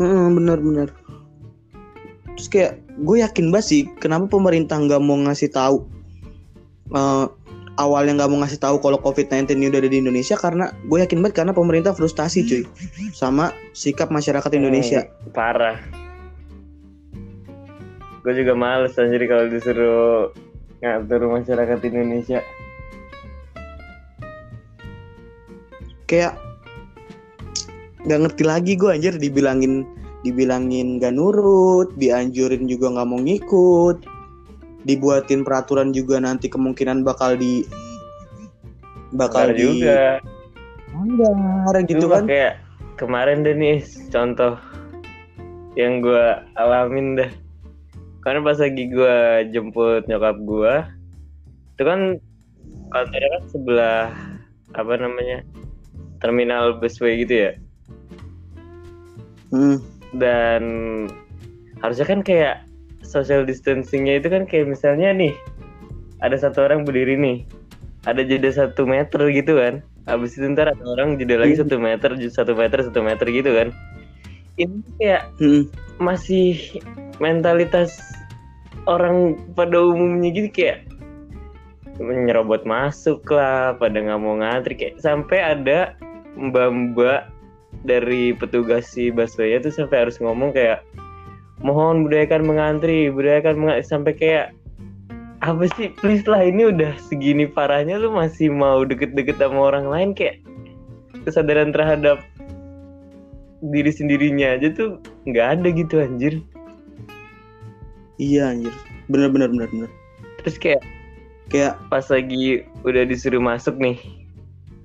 Heeh, 0.01 0.27
benar-benar. 0.33 0.89
Terus 2.39 2.49
kayak 2.49 2.73
gue 3.01 3.17
yakin 3.21 3.53
banget 3.53 3.67
sih 3.67 3.81
kenapa 4.01 4.29
pemerintah 4.29 4.81
nggak 4.81 5.01
mau 5.01 5.17
ngasih 5.17 5.53
tahu 5.53 5.85
eh, 6.91 7.27
awalnya 7.77 8.13
nggak 8.21 8.31
mau 8.33 8.39
ngasih 8.45 8.61
tahu 8.61 8.77
kalau 8.81 9.01
COVID-19 9.01 9.57
ini 9.57 9.69
udah 9.69 9.81
ada 9.81 9.91
di 9.93 9.99
Indonesia 10.01 10.37
karena 10.37 10.73
gue 10.89 10.99
yakin 11.01 11.21
banget 11.21 11.45
karena 11.45 11.53
pemerintah 11.53 11.93
frustasi 11.93 12.45
cuy 12.45 12.63
sama 13.13 13.53
sikap 13.73 14.09
masyarakat 14.09 14.51
Indonesia. 14.57 15.05
Hmm, 15.05 15.33
parah. 15.33 15.77
Gue 18.21 18.33
juga 18.37 18.53
males 18.53 18.97
anjir 19.01 19.25
kalau 19.25 19.49
disuruh 19.49 20.33
ngatur 20.85 21.21
masyarakat 21.29 21.79
Indonesia. 21.89 22.41
Kayak 26.05 26.37
nggak 28.05 28.21
ngerti 28.27 28.43
lagi 28.45 28.73
gue 28.77 28.91
anjir 28.91 29.15
dibilangin 29.21 29.85
dibilangin 30.21 31.01
gak 31.01 31.17
nurut, 31.17 31.97
dianjurin 31.97 32.69
juga 32.69 32.93
nggak 32.93 33.09
mau 33.09 33.21
ngikut, 33.21 34.05
dibuatin 34.85 35.45
peraturan 35.45 35.97
juga 35.97 36.21
nanti 36.21 36.49
kemungkinan 36.49 37.05
bakal 37.05 37.41
di 37.41 37.65
bakal 39.17 39.49
Bakal 39.49 39.57
di 39.57 39.63
juga. 39.65 40.21
langgar 40.91 41.75
gitu 41.87 42.07
kan. 42.11 42.25
kayak 42.27 42.59
kemarin 42.99 43.47
deh 43.47 43.55
nih 43.57 43.79
contoh 44.11 44.59
yang 45.79 46.03
gue 46.03 46.25
alamin 46.59 47.17
dah 47.17 47.31
karena 48.21 48.41
pas 48.41 48.59
lagi 48.61 48.85
gue 48.87 49.17
jemput 49.51 50.05
nyokap 50.07 50.37
gue 50.41 50.75
itu 51.77 51.83
kan 51.83 52.01
kantornya 52.91 53.29
kan 53.33 53.43
sebelah 53.49 54.05
apa 54.77 54.93
namanya 54.97 55.39
terminal 56.21 56.77
busway 56.77 57.25
gitu 57.25 57.49
ya 57.49 57.53
Hmm. 59.51 59.83
dan 60.15 60.63
harusnya 61.83 62.07
kan 62.07 62.23
kayak 62.23 62.63
social 63.03 63.43
distancingnya 63.43 64.23
itu 64.23 64.31
kan 64.31 64.47
kayak 64.47 64.71
misalnya 64.71 65.11
nih 65.11 65.35
ada 66.23 66.39
satu 66.39 66.63
orang 66.71 66.87
berdiri 66.87 67.19
nih 67.19 67.43
ada 68.07 68.23
jeda 68.23 68.55
satu 68.55 68.87
meter 68.87 69.19
gitu 69.35 69.59
kan 69.59 69.83
habis 70.07 70.39
itu 70.39 70.47
ntar 70.55 70.71
ada 70.71 70.85
orang 70.87 71.19
jeda 71.19 71.35
lagi 71.43 71.59
Hmm. 71.59 71.67
satu 71.67 71.77
meter 71.83 72.11
satu 72.31 72.53
meter 72.55 72.79
satu 72.87 73.01
meter 73.03 73.27
gitu 73.27 73.51
kan 73.51 73.69
ini 74.55 74.87
kayak 75.03 75.27
Hmm. 75.43 75.67
masih 75.99 76.79
mentalitas 77.21 77.95
orang 78.89 79.37
pada 79.53 79.77
umumnya 79.77 80.33
gitu 80.33 80.49
kayak 80.51 80.89
nyerobot 82.01 82.65
masuk 82.65 83.21
lah 83.29 83.77
pada 83.77 84.01
nggak 84.01 84.21
mau 84.21 84.41
ngantri. 84.41 84.75
Kayak 84.75 85.05
sampai 85.05 85.39
ada 85.39 85.95
mbak-mbak 86.41 87.29
dari 87.85 88.33
petugas 88.33 88.89
si 88.89 89.13
busway 89.13 89.61
tuh 89.61 89.71
sampai 89.71 90.09
harus 90.09 90.17
ngomong 90.19 90.57
kayak 90.57 90.81
mohon 91.61 92.09
budayakan 92.09 92.49
mengantri 92.49 93.13
budayakan 93.13 93.61
menga-" 93.61 93.85
sampai 93.85 94.17
kayak 94.17 94.47
apa 95.45 95.69
sih? 95.77 95.93
Please 96.01 96.25
lah 96.25 96.41
ini 96.41 96.73
udah 96.73 96.97
segini 97.01 97.45
parahnya 97.49 98.01
lu 98.01 98.13
masih 98.13 98.49
mau 98.49 98.85
deket-deket 98.85 99.37
sama 99.37 99.73
orang 99.73 99.89
lain? 99.89 100.11
Kayak 100.17 100.41
kesadaran 101.29 101.73
terhadap 101.73 102.21
diri 103.61 103.93
sendirinya 103.93 104.57
aja 104.57 104.73
tuh 104.73 104.97
nggak 105.29 105.61
ada 105.61 105.69
gitu 105.69 106.01
anjir 106.01 106.41
Iya 108.21 108.53
anjir. 108.53 108.75
Bener 109.09 109.33
bener 109.33 109.49
bener 109.49 109.69
bener. 109.73 109.91
terus 110.45 110.57
kayak 110.61 110.85
Kayak 111.51 111.83
pas 111.91 112.07
lagi 112.07 112.63
udah 112.87 113.03
disuruh 113.03 113.43
masuk 113.43 113.75
nih 113.75 113.99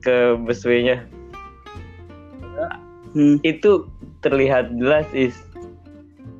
ke 0.01 0.33
busway-nya 0.41 1.05
hmm, 3.15 3.39
itu 3.41 3.87
terlihat 4.21 4.75
jelas 4.75 5.07
is 5.15 5.33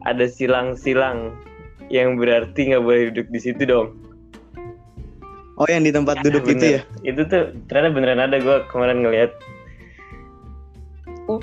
ada 0.06 0.28
silang-silang 0.28 1.34
yang 1.90 2.20
berarti 2.20 2.74
nggak 2.74 2.84
boleh 2.84 3.10
duduk 3.10 3.28
di 3.32 3.40
situ 3.40 3.64
dong 3.64 3.96
oh 5.56 5.68
yang 5.72 5.88
di 5.88 5.94
tempat 5.96 6.22
duduk 6.22 6.44
Bener. 6.46 6.54
itu 6.60 6.66
ya. 6.78 6.82
itu 7.16 7.22
tuh 7.26 7.56
ternyata 7.72 7.90
beneran 7.96 8.22
ada 8.22 8.38
gue 8.38 8.58
kemarin 8.70 9.02
ngeliat 9.02 9.32
oh, 11.32 11.40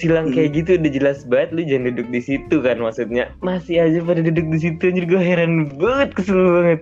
silang 0.00 0.26
Hmm. 0.26 0.34
kayak 0.34 0.50
gitu 0.56 0.70
udah 0.74 0.90
jelas 0.90 1.18
banget 1.24 1.48
lu 1.52 1.62
jangan 1.62 1.84
duduk 1.92 2.08
di 2.08 2.20
situ 2.20 2.56
kan 2.58 2.76
maksudnya 2.76 3.24
masih 3.38 3.76
aja 3.78 4.00
pada 4.00 4.20
duduk 4.20 4.46
di 4.48 4.58
situ 4.58 4.82
anjir 4.82 5.04
gue 5.04 5.20
heran 5.20 5.52
banget 5.76 6.10
kesel 6.14 6.40
banget 6.50 6.80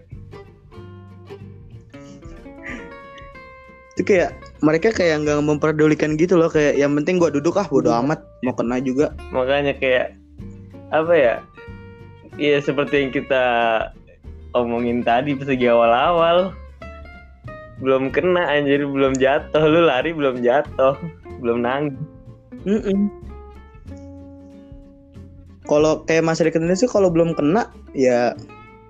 Itu 3.93 4.07
kayak 4.07 4.31
mereka 4.63 4.95
kayak 4.95 5.27
nggak 5.27 5.43
memperdulikan 5.43 6.15
gitu 6.15 6.39
loh 6.39 6.47
kayak 6.47 6.75
yang 6.75 6.95
penting 6.95 7.19
gua 7.19 7.31
duduk 7.31 7.59
ah 7.59 7.67
bodo 7.67 7.91
Iya. 7.91 7.99
amat 8.01 8.21
mau 8.43 8.55
kena 8.55 8.79
juga. 8.79 9.11
makanya 9.31 9.75
kayak 9.75 10.15
apa 10.91 11.15
ya 11.15 11.35
Iya 12.39 12.63
seperti 12.63 13.03
yang 13.03 13.11
kita 13.11 13.43
omongin 14.55 15.03
tadi 15.03 15.35
pas 15.35 15.51
lagi 15.51 15.67
awal-awal 15.67 16.55
belum 17.79 18.11
kena 18.11 18.47
anjir 18.49 18.83
belum 18.83 19.15
jatuh 19.15 19.65
lu 19.65 19.83
lari 19.83 20.15
belum 20.15 20.39
jatuh 20.41 20.95
belum 21.39 21.63
nangis 21.63 21.99
Mm-mm. 22.69 23.09
Kalau 25.65 26.05
kayak 26.05 26.25
Mas 26.25 26.41
Rick 26.45 26.57
Indonesia 26.57 26.89
kalau 26.89 27.09
belum 27.09 27.33
kena 27.33 27.73
ya 27.97 28.37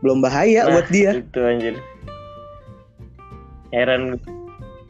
belum 0.03 0.23
bahaya 0.23 0.67
Nah, 0.67 0.79
buat 0.79 0.89
dia. 0.91 1.23
Itu 1.23 1.43
anjir. 1.43 1.79
Heran 3.71 4.19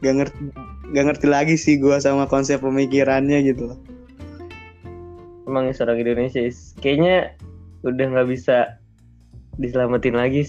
Gak 0.01 0.15
ngerti 0.15 0.41
gak 0.89 1.05
ngerti 1.05 1.27
lagi 1.29 1.53
sih 1.53 1.77
gua 1.77 2.01
sama 2.01 2.25
konsep 2.25 2.65
pemikirannya 2.65 3.45
gitu 3.45 3.73
loh. 3.73 3.79
emang 5.49 5.65
seorang 5.73 5.97
Indonesia 5.97 6.45
kayaknya 6.77 7.33
udah 7.81 8.05
nggak 8.13 8.29
bisa 8.29 8.77
diselamatin 9.57 10.13
lagi. 10.13 10.45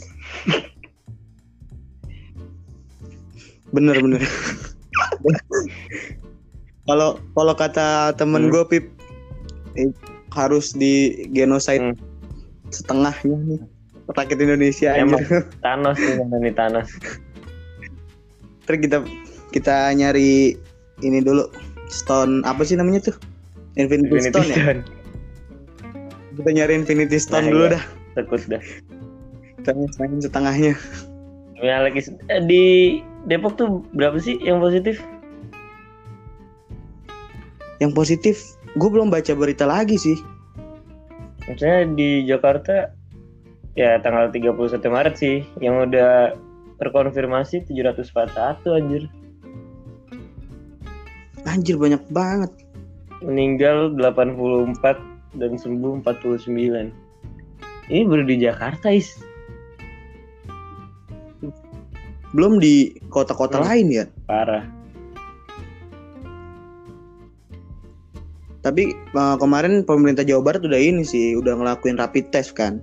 Bener 3.72 3.96
bener. 3.96 4.20
Kalau 6.90 7.10
kalau 7.32 7.54
kata 7.54 7.88
temen 8.18 8.42
Hmm. 8.42 8.52
gue 8.52 8.64
Pip 8.66 8.84
eh, 9.78 9.94
harus 10.34 10.74
di 10.74 10.94
genocide 11.30 11.94
Hmm. 11.94 11.96
setengahnya 12.68 13.38
nih 13.46 13.60
rakyat 14.10 14.38
Indonesia 14.40 14.90
Emang. 14.92 15.22
anjir. 15.22 15.46
Thanos 15.64 15.98
nih 16.02 16.50
Thanos. 16.50 16.90
Ntar 18.66 18.74
kita 18.76 18.98
kita 19.50 19.76
nyari 19.92 20.58
ini 21.00 21.18
dulu 21.20 21.46
stone 21.86 22.42
apa 22.42 22.62
sih 22.62 22.74
namanya 22.74 23.06
tuh 23.06 23.16
Infinity, 23.74 24.10
Infinity 24.10 24.30
Stone 24.30 24.48
ya 24.48 24.56
Stone. 24.56 24.80
kita 26.32 26.50
nyari 26.52 26.72
Infinity 26.76 27.18
Stone 27.18 27.46
Nah, 27.46 27.50
dulu 27.50 27.64
iya. 27.64 27.72
dah 27.72 27.84
Sekut 28.12 28.42
dah. 28.46 28.62
kita 29.58 29.70
main 29.96 30.18
setengahnya 30.18 30.74
Ya 31.58 31.82
lagi 31.82 32.00
eh, 32.26 32.42
di 32.42 32.62
Depok 33.22 33.54
tuh 33.54 33.82
berapa 33.92 34.16
sih 34.16 34.38
yang 34.40 34.58
positif? 34.58 35.02
Yang 37.80 37.90
positif 37.90 38.54
gue 38.76 38.88
belum 38.92 39.08
baca 39.10 39.32
berita 39.34 39.64
lagi 39.66 39.96
sih 39.96 40.16
Maksudnya 41.48 41.82
di 41.98 42.22
Jakarta 42.30 42.94
ya 43.74 43.98
tanggal 44.04 44.30
31 44.30 44.54
Maret 44.86 45.14
sih 45.18 45.42
yang 45.58 45.82
udah 45.82 46.36
terkonfirmasi 46.78 47.66
741 47.66 48.62
anjir. 48.70 49.02
anjir 51.48 51.74
banyak 51.74 51.98
banget 52.14 52.52
Meninggal 53.24 53.92
84 53.98 54.78
dan 55.36 55.52
sembuh 55.58 56.00
49. 56.06 56.54
Ini 57.90 58.02
baru 58.06 58.22
di 58.22 58.36
Jakarta, 58.38 58.94
Is. 58.94 59.18
belum 62.30 62.62
di 62.62 62.94
kota-kota 63.10 63.58
Hmm. 63.58 63.66
lain 63.66 63.86
ya 63.90 64.04
Parah. 64.30 64.62
Tapi 68.60 68.92
eh, 68.92 69.36
kemarin 69.40 69.84
pemerintah 69.84 70.24
Jawa 70.24 70.42
Barat 70.44 70.62
udah 70.64 70.80
ini 70.80 71.02
sih 71.04 71.36
udah 71.36 71.56
ngelakuin 71.56 71.96
rapid 71.96 72.28
test 72.32 72.52
kan 72.56 72.80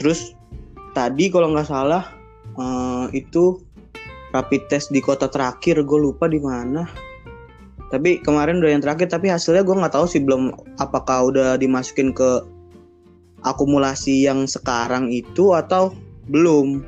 terus 0.00 0.32
tadi 0.96 1.28
kalau 1.28 1.52
nggak 1.52 1.68
salah 1.68 2.08
eh, 2.56 3.04
itu 3.16 3.60
rapid 4.32 4.68
test 4.72 4.88
di 4.90 5.04
kota 5.04 5.28
terakhir 5.28 5.84
gue 5.84 5.98
lupa 6.00 6.24
di 6.28 6.40
mana 6.40 6.88
tapi 7.92 8.24
kemarin 8.24 8.64
udah 8.64 8.72
yang 8.72 8.82
terakhir 8.82 9.12
tapi 9.12 9.28
hasilnya 9.28 9.60
gue 9.60 9.76
nggak 9.76 9.92
tahu 9.92 10.08
sih 10.08 10.24
belum 10.24 10.56
apakah 10.80 11.28
udah 11.28 11.60
dimasukin 11.60 12.16
ke 12.16 12.40
akumulasi 13.44 14.24
yang 14.24 14.48
sekarang 14.48 15.12
itu 15.12 15.52
atau 15.52 15.92
belum 16.32 16.80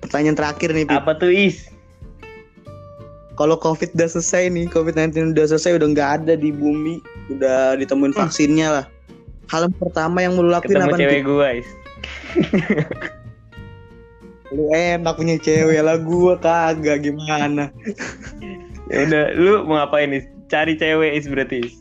pertanyaan 0.00 0.38
terakhir 0.38 0.72
nih 0.72 0.86
Pip. 0.88 0.96
Apa 1.04 1.12
tuh, 1.20 1.28
Is? 1.28 1.68
Kalau 3.38 3.54
COVID 3.54 3.94
udah 3.94 4.10
selesai 4.10 4.50
nih, 4.50 4.66
COVID-19 4.66 5.30
udah 5.32 5.46
selesai, 5.46 5.78
udah 5.78 5.88
nggak 5.94 6.10
ada 6.20 6.34
di 6.34 6.50
bumi, 6.50 6.98
udah 7.30 7.78
ditemuin 7.78 8.10
Hmm. 8.10 8.20
vaksinnya 8.26 8.68
lah. 8.68 8.84
Hal 9.48 9.70
pertama 9.78 10.20
yang 10.20 10.34
lu 10.34 10.50
lakuin 10.50 10.76
apa 10.76 10.98
cewek 10.98 11.22
nih? 11.22 11.24
gua, 11.24 11.46
Is. 11.54 11.68
Lu 14.48 14.64
enak 14.72 15.12
punya 15.14 15.36
cewek 15.36 15.76
lah, 15.78 16.00
gua 16.00 16.34
kagak 16.34 17.04
gimana? 17.04 17.68
Ya 18.88 19.04
udah, 19.04 19.24
lu 19.36 19.68
mau 19.68 19.76
ngapain, 19.78 20.08
Is? 20.10 20.24
Cari 20.48 20.72
cewek, 20.74 21.14
Is 21.14 21.28
berarti, 21.28 21.68
Is. 21.68 21.74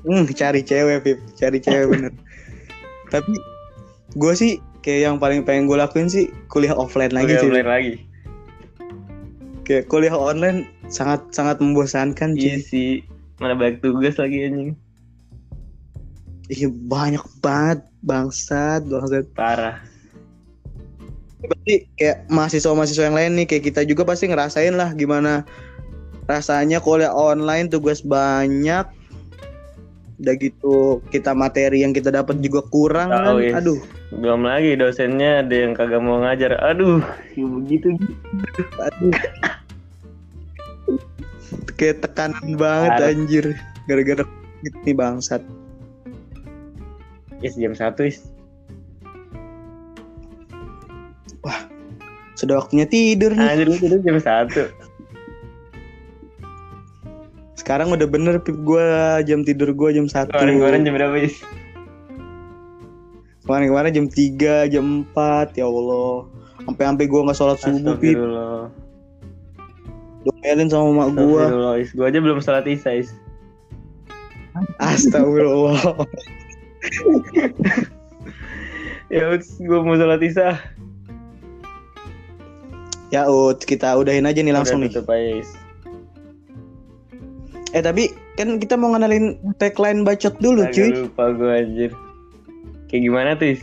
Hmm, 0.00 0.24
cari 0.32 0.64
cewek, 0.64 1.04
Pip, 1.04 1.18
cari 1.36 1.60
cewek 1.60 1.86
bener. 1.92 2.12
Tapi 3.12 3.36
gua 4.16 4.32
sih 4.32 4.56
kayak 4.80 5.00
yang 5.06 5.16
paling 5.20 5.44
pengen 5.44 5.68
gue 5.68 5.76
lakuin 5.76 6.08
sih 6.08 6.32
kuliah 6.48 6.72
offline 6.72 7.12
lagi 7.12 7.36
Udah 7.36 7.40
sih. 7.44 7.48
mulai 7.52 7.64
lagi. 7.68 7.94
Kayak 9.70 9.86
kuliah 9.86 10.18
online 10.18 10.66
sangat 10.90 11.30
sangat 11.30 11.62
membosankan 11.62 12.34
Iya 12.34 12.58
sih. 12.58 12.66
sih. 12.66 12.90
Mana 13.38 13.54
banyak 13.54 13.78
tugas 13.78 14.18
lagi 14.18 14.42
anjing. 14.42 14.74
Iya 16.50 16.66
banyak 16.90 17.22
banget 17.38 17.86
bangsat, 18.02 18.82
bangsat. 18.90 19.30
Parah. 19.38 19.78
Berarti 21.38 21.86
kayak 21.94 22.26
mahasiswa-mahasiswa 22.26 23.06
yang 23.06 23.14
lain 23.14 23.32
nih 23.38 23.46
kayak 23.46 23.70
kita 23.70 23.86
juga 23.86 24.02
pasti 24.10 24.26
ngerasain 24.26 24.74
lah 24.74 24.90
gimana 24.98 25.46
rasanya 26.26 26.82
kuliah 26.82 27.14
online 27.14 27.70
tugas 27.70 28.02
banyak 28.02 28.90
udah 30.20 30.34
gitu 30.36 31.00
kita 31.14 31.32
materi 31.32 31.80
yang 31.80 31.96
kita 31.96 32.12
dapat 32.12 32.44
juga 32.44 32.60
kurang 32.68 33.08
Tahu, 33.08 33.22
kan 33.24 33.34
yes. 33.40 33.54
aduh 33.56 33.80
Belum 34.10 34.42
lagi 34.42 34.74
dosennya 34.74 35.46
ada 35.46 35.54
yang 35.54 35.70
kagak 35.72 36.02
mau 36.02 36.18
ngajar. 36.18 36.58
Aduh, 36.58 36.98
ya 37.38 37.46
begitu. 37.46 37.94
aduh 38.82 39.14
kayak 41.80 42.04
tekanan 42.04 42.60
banget 42.60 42.92
Parah. 42.92 43.08
anjir 43.08 43.44
gara-gara 43.88 44.24
ini 44.60 44.92
bangsat 44.92 45.40
Is 47.40 47.56
jam 47.56 47.72
satu 47.72 48.04
is. 48.04 48.20
sudah 52.36 52.56
waktunya 52.56 52.84
tidur 52.84 53.32
nih 53.32 53.48
Anjir 53.48 53.68
itu 53.68 53.96
jam 54.00 54.16
satu. 54.16 54.68
sekarang 57.54 57.92
udah 57.92 58.04
bener 58.04 58.40
pip 58.40 58.56
gua 58.60 59.20
jam 59.20 59.40
tidur 59.40 59.72
gua 59.72 59.92
jam 59.92 60.04
satu 60.04 60.32
Kemarin-kemarin 60.32 60.80
jam 60.82 60.94
berapa 60.96 61.16
is? 61.18 61.36
kemarin-kemarin 63.40 63.90
jam 63.90 64.06
3 64.06 64.68
jam 64.68 64.86
4 65.12 65.56
ya 65.56 65.64
Allah 65.64 66.28
sampai-sampai 66.62 67.04
gua 67.04 67.20
nggak 67.24 67.36
sholat 67.36 67.58
subuh 67.58 67.96
pip 67.96 68.16
Domelin 70.50 70.66
sama 70.66 70.90
mak 70.90 71.08
gua. 71.14 71.44
Gua 71.94 72.04
aja 72.10 72.18
belum 72.18 72.42
sholat 72.42 72.66
isya 72.66 73.06
is. 73.06 73.14
Astagfirullah. 74.82 75.78
Ya 79.10 79.30
uts, 79.30 79.58
gua 79.62 79.82
mau 79.86 79.94
sholat 79.94 80.18
isya. 80.22 80.58
ya 83.10 83.26
Ut, 83.26 83.58
kita 83.66 83.98
udahin 83.98 84.22
aja 84.22 84.38
nih 84.38 84.54
langsung 84.54 84.82
Udah 84.82 84.86
nih. 84.86 84.94
tutup 84.94 85.10
aja 85.10 85.30
is. 85.42 85.50
Eh 87.70 87.82
tapi 87.82 88.10
kan 88.34 88.58
kita 88.58 88.74
mau 88.74 88.90
ngenalin 88.94 89.38
tagline 89.58 90.02
bacot 90.02 90.34
dulu 90.38 90.66
Agak 90.66 90.74
cuy. 90.74 90.90
lupa 91.06 91.24
gua 91.34 91.62
anjir. 91.62 91.90
Kayak 92.90 93.02
gimana 93.06 93.30
tuh 93.38 93.54
is? 93.54 93.62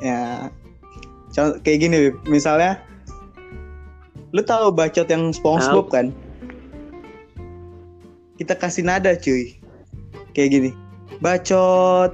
Ya. 0.00 0.48
Contoh, 1.32 1.60
kayak 1.60 1.78
gini, 1.84 1.98
misalnya 2.24 2.80
lu 4.34 4.42
tahu 4.42 4.74
bacot 4.74 5.06
yang 5.06 5.30
SpongeBob 5.30 5.86
kan? 5.94 6.10
Kita 8.34 8.58
kasih 8.58 8.82
nada 8.82 9.14
cuy. 9.14 9.54
Kayak 10.34 10.50
gini. 10.58 10.70
Bacot, 11.22 12.10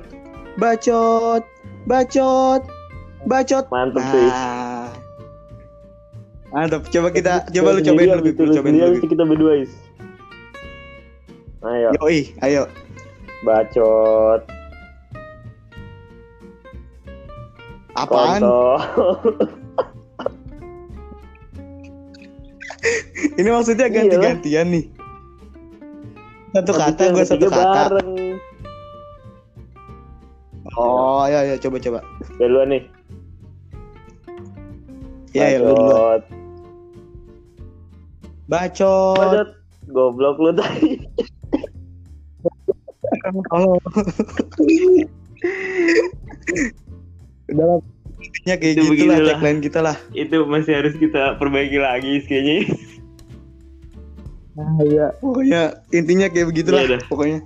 bacot, 0.61 1.41
bacot, 1.89 2.63
bacot. 3.25 3.65
Mantep 3.73 4.05
tuh 4.05 4.21
is. 4.21 4.37
Nah. 4.37 4.93
Mantap, 6.53 6.85
coba 6.93 7.09
kita 7.09 7.49
coba 7.49 7.69
lu 7.73 7.81
cobain 7.81 8.09
dulu. 8.21 8.23
Lu 8.37 8.53
cobain 8.53 8.75
dulu. 8.77 8.97
Kita 9.01 9.25
berdua 9.25 9.53
is. 9.65 9.73
Ayo, 11.65 11.93
Yoi, 12.05 12.37
ayo. 12.45 12.69
bacot. 13.49 14.45
Apaan? 17.97 18.41
Ini 23.41 23.49
maksudnya 23.49 23.89
ganti-gantian 23.89 24.67
nih. 24.69 24.85
Satu 26.53 26.73
kata, 26.77 27.03
gue 27.17 27.25
satu 27.25 27.47
kata. 27.49 27.81
bareng. 27.89 28.37
Oh, 30.77 31.25
ya 31.25 31.49
ya 31.49 31.57
coba 31.57 31.81
coba. 31.81 32.01
Duluan 32.37 32.69
nih. 32.69 32.83
Ya 35.33 35.57
ya 35.57 35.59
lu 35.65 35.73
dulu. 35.73 35.95
Bacot. 38.51 39.17
Bacot. 39.17 39.49
Goblok 39.89 40.37
lu 40.37 40.51
tadi. 40.53 41.01
Oh. 43.51 43.81
Udah 47.51 47.65
lah. 47.67 47.81
Intinya 48.21 48.57
kayak 48.61 48.75
Itu 48.77 48.83
gitulah 48.85 49.17
beginilah. 49.17 49.37
tagline 49.41 49.61
kita 49.65 49.81
lah. 49.81 49.97
Itu 50.13 50.45
masih 50.45 50.73
harus 50.77 50.95
kita 51.01 51.41
perbaiki 51.41 51.81
lagi 51.81 52.21
kayaknya. 52.29 52.69
Nah, 54.59 54.83
iya. 54.83 55.07
Pokoknya 55.23 55.79
intinya 55.95 56.27
kayak 56.27 56.47
begitulah. 56.51 56.83
Dah. 56.87 57.01
Pokoknya. 57.07 57.43